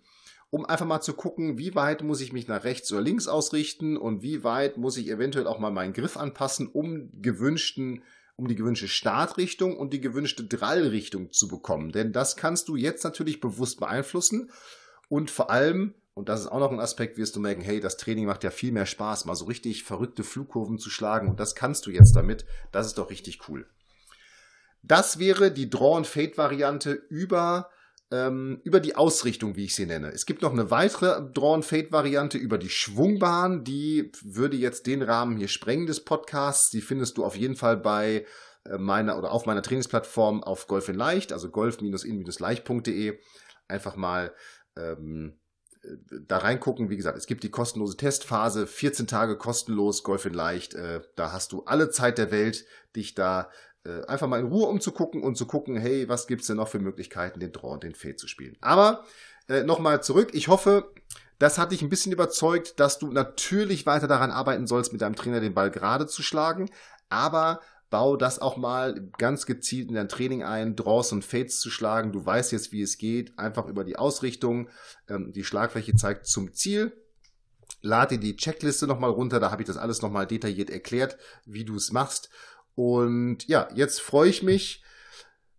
um 0.51 0.67
einfach 0.67 0.87
mal 0.87 1.01
zu 1.03 1.13
gucken, 1.13 1.57
wie 1.57 1.77
weit 1.77 2.03
muss 2.03 2.21
ich 2.21 2.33
mich 2.33 2.49
nach 2.49 2.65
rechts 2.65 2.91
oder 2.91 3.03
links 3.03 3.29
ausrichten 3.29 3.97
und 3.97 4.23
wie 4.23 4.43
weit 4.43 4.77
muss 4.77 4.97
ich 4.97 5.09
eventuell 5.09 5.47
auch 5.47 5.61
mal 5.61 5.71
meinen 5.71 5.93
Griff 5.93 6.17
anpassen, 6.17 6.67
um 6.67 7.13
gewünschten 7.23 8.03
um 8.35 8.49
die 8.49 8.57
gewünschte 8.57 8.89
Startrichtung 8.89 9.77
und 9.77 9.93
die 9.93 10.01
gewünschte 10.01 10.43
Drallrichtung 10.43 11.31
zu 11.31 11.47
bekommen. 11.47 11.93
Denn 11.93 12.13
das 12.13 12.35
kannst 12.35 12.67
du 12.67 12.75
jetzt 12.75 13.05
natürlich 13.05 13.39
bewusst 13.39 13.79
beeinflussen 13.79 14.51
und 15.09 15.31
vor 15.31 15.51
allem 15.51 15.95
und 16.19 16.29
das 16.29 16.41
ist 16.41 16.49
auch 16.49 16.59
noch 16.59 16.73
ein 16.73 16.81
Aspekt, 16.81 17.17
wirst 17.17 17.37
du 17.37 17.41
merken, 17.41 17.63
hey, 17.63 17.79
das 17.79 17.97
Training 17.97 18.27
macht 18.27 18.43
ja 18.43 18.51
viel 18.51 18.73
mehr 18.73 18.87
Spaß, 18.87 19.25
mal 19.25 19.37
so 19.37 19.45
richtig 19.45 19.85
verrückte 19.85 20.25
Flugkurven 20.25 20.79
zu 20.79 20.91
schlagen. 20.91 21.29
Und 21.29 21.39
das 21.39 21.55
kannst 21.55 21.87
du 21.87 21.93
jetzt 21.93 22.17
damit. 22.17 22.45
Das 22.73 22.87
ist 22.87 22.99
doch 22.99 23.09
richtig 23.09 23.49
cool. 23.49 23.67
Das 24.83 25.21
wäre 25.21 25.53
die 25.53 25.71
Draw-and-Fade-Variante 25.71 26.91
über, 26.91 27.71
ähm, 28.11 28.61
über 28.65 28.81
die 28.81 28.97
Ausrichtung, 28.97 29.55
wie 29.55 29.67
ich 29.67 29.77
sie 29.77 29.87
nenne. 29.87 30.09
Es 30.09 30.27
gibt 30.27 30.43
noch 30.43 30.51
eine 30.51 30.73
weitere 30.73 31.23
Draw-and-Fade-Variante 31.33 32.37
über 32.37 32.59
die 32.59 32.69
Schwungbahn. 32.69 33.63
Die 33.63 34.11
würde 34.21 34.57
jetzt 34.57 34.89
den 34.89 35.03
Rahmen 35.03 35.37
hier 35.37 35.47
sprengen 35.47 35.87
des 35.87 36.05
Podcasts. 36.05 36.71
Die 36.71 36.81
findest 36.81 37.17
du 37.17 37.25
auf 37.25 37.37
jeden 37.37 37.55
Fall 37.55 37.77
bei 37.77 38.27
äh, 38.65 38.77
meiner 38.77 39.19
oder 39.19 39.31
auf 39.31 39.47
meiner 39.47 39.63
Trainingsplattform 39.63 40.43
auf 40.43 40.67
Golf 40.67 40.89
in 40.89 40.97
Leicht, 40.97 41.33
also 41.33 41.49
golf-in-leicht.de. 41.49 43.21
Einfach 43.69 43.95
mal 43.95 44.35
ähm, 44.77 45.39
da 46.27 46.39
reingucken. 46.39 46.91
Wie 46.91 46.97
gesagt, 46.97 47.19
es 47.19 47.27
gibt 47.27 47.43
die 47.45 47.51
kostenlose 47.51 47.97
Testphase, 47.97 48.67
14 48.67 49.07
Tage 49.07 49.37
kostenlos, 49.37 50.03
Golf 50.03 50.25
in 50.27 50.35
Leicht. 50.35 50.75
Äh, 50.75 51.01
da 51.17 51.33
hast 51.33 51.53
du 51.53 51.65
alle 51.65 51.91
Zeit 51.91 52.19
der 52.19 52.31
Welt, 52.31 52.65
dich 52.97 53.15
da 53.15 53.51
äh, 53.85 54.05
einfach 54.07 54.29
mal 54.29 54.41
in 54.41 54.47
Ruhe 54.49 54.67
umzugucken 54.67 55.23
und 55.23 55.37
zu 55.37 55.47
gucken, 55.47 55.77
hey, 55.77 56.09
was 56.09 56.27
gibt's 56.27 56.47
denn 56.47 56.57
noch 56.57 56.69
für 56.69 56.79
Möglichkeiten, 56.79 57.41
den 57.41 57.53
Draw 57.53 57.73
und 57.73 57.83
den 57.83 57.95
Fade 57.95 58.17
zu 58.17 58.29
spielen. 58.29 58.57
Aber 58.61 59.05
äh, 59.49 59.63
nochmal 59.63 60.03
zurück. 60.03 60.31
Ich 60.33 60.49
hoffe, 60.49 60.93
das 61.39 61.59
hat 61.59 61.73
dich 61.73 61.83
ein 61.83 61.89
bisschen 61.89 62.13
überzeugt, 62.13 62.81
dass 62.81 62.99
du 62.99 63.11
natürlich 63.13 63.87
weiter 63.87 64.09
daran 64.09 64.31
arbeiten 64.31 64.67
sollst, 64.67 64.93
mit 64.93 65.03
deinem 65.03 65.17
Trainer 65.17 65.41
den 65.41 65.55
Ball 65.55 65.71
gerade 65.71 66.07
zu 66.07 66.23
schlagen, 66.23 66.71
aber 67.09 67.61
bau 67.91 68.17
das 68.17 68.39
auch 68.39 68.57
mal 68.57 69.11
ganz 69.19 69.47
gezielt 69.47 69.89
in 69.89 69.95
dein 69.95 70.09
Training 70.09 70.43
ein, 70.43 70.77
Draws 70.77 71.13
und 71.13 71.25
Fades 71.25 71.61
zu 71.61 71.71
schlagen. 71.71 72.13
Du 72.13 72.25
weißt 72.25 72.53
jetzt, 72.53 72.73
wie 72.73 72.83
es 72.83 72.99
geht, 72.99 73.39
einfach 73.39 73.67
über 73.67 73.85
die 73.85 73.97
Ausrichtung. 73.97 74.69
Ähm, 75.09 75.33
die 75.33 75.45
Schlagfläche 75.45 75.95
zeigt 75.95 76.27
zum 76.27 76.53
Ziel. 76.53 76.93
Lade 77.81 78.19
die 78.19 78.37
Checkliste 78.37 78.87
nochmal 78.87 79.11
runter, 79.11 79.41
da 79.41 79.51
habe 79.51 79.63
ich 79.63 79.67
das 79.67 79.77
alles 79.77 80.01
nochmal 80.03 80.27
detailliert 80.27 80.71
erklärt, 80.71 81.17
wie 81.45 81.65
du 81.65 81.77
es 81.77 81.93
machst. 81.93 82.31
Und 82.75 83.47
ja, 83.47 83.69
jetzt 83.75 84.01
freue 84.01 84.31
ich 84.31 84.43
mich, 84.43 84.83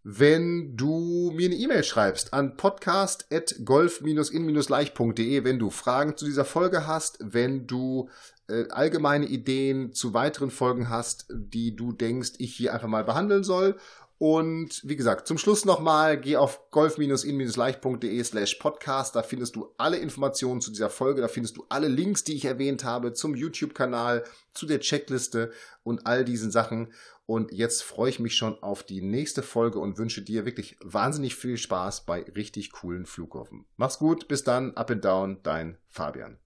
wenn 0.03 0.75
du 0.75 1.31
mir 1.35 1.47
eine 1.47 1.55
E-Mail 1.55 1.83
schreibst 1.83 2.33
an 2.33 2.57
podcast.golf-in-leicht.de, 2.57 5.43
wenn 5.43 5.59
du 5.59 5.69
Fragen 5.69 6.17
zu 6.17 6.25
dieser 6.25 6.45
Folge 6.45 6.87
hast, 6.87 7.19
wenn 7.21 7.67
du 7.67 8.09
äh, 8.49 8.67
allgemeine 8.69 9.27
Ideen 9.27 9.93
zu 9.93 10.13
weiteren 10.13 10.51
Folgen 10.51 10.89
hast, 10.89 11.27
die 11.29 11.75
du 11.75 11.91
denkst, 11.91 12.33
ich 12.37 12.55
hier 12.55 12.73
einfach 12.73 12.87
mal 12.87 13.03
behandeln 13.03 13.43
soll. 13.43 13.77
Und 14.19 14.81
wie 14.83 14.97
gesagt, 14.97 15.27
zum 15.27 15.37
Schluss 15.37 15.63
nochmal, 15.63 16.19
geh 16.19 16.35
auf 16.35 16.69
golf-in-leicht.de 16.71 18.23
slash 18.25 18.55
podcast. 18.55 19.15
Da 19.15 19.23
findest 19.23 19.55
du 19.55 19.73
alle 19.77 19.97
Informationen 19.97 20.59
zu 20.59 20.71
dieser 20.71 20.89
Folge. 20.89 21.21
Da 21.21 21.29
findest 21.29 21.55
du 21.55 21.65
alle 21.69 21.87
Links, 21.87 22.25
die 22.25 22.35
ich 22.35 22.43
erwähnt 22.43 22.83
habe, 22.83 23.13
zum 23.13 23.33
YouTube-Kanal, 23.33 24.25
zu 24.53 24.65
der 24.65 24.81
Checkliste 24.81 25.53
und 25.83 26.05
all 26.05 26.25
diesen 26.25 26.51
Sachen. 26.51 26.91
Und 27.27 27.53
jetzt 27.53 27.81
freue 27.83 28.09
ich 28.09 28.19
mich 28.19 28.35
schon 28.35 28.61
auf 28.61 28.83
die 28.83 29.01
nächste 29.01 29.41
Folge 29.41 29.79
und 29.79 29.97
wünsche 29.97 30.21
dir 30.21 30.45
wirklich 30.45 30.75
wahnsinnig 30.81 31.35
viel 31.35 31.55
Spaß 31.55 32.05
bei 32.05 32.23
richtig 32.35 32.73
coolen 32.73 33.05
Flughoffen. 33.05 33.67
Mach's 33.77 33.99
gut, 33.99 34.27
bis 34.27 34.43
dann, 34.43 34.75
up 34.75 34.91
and 34.91 35.05
down, 35.05 35.37
dein 35.43 35.77
Fabian. 35.87 36.39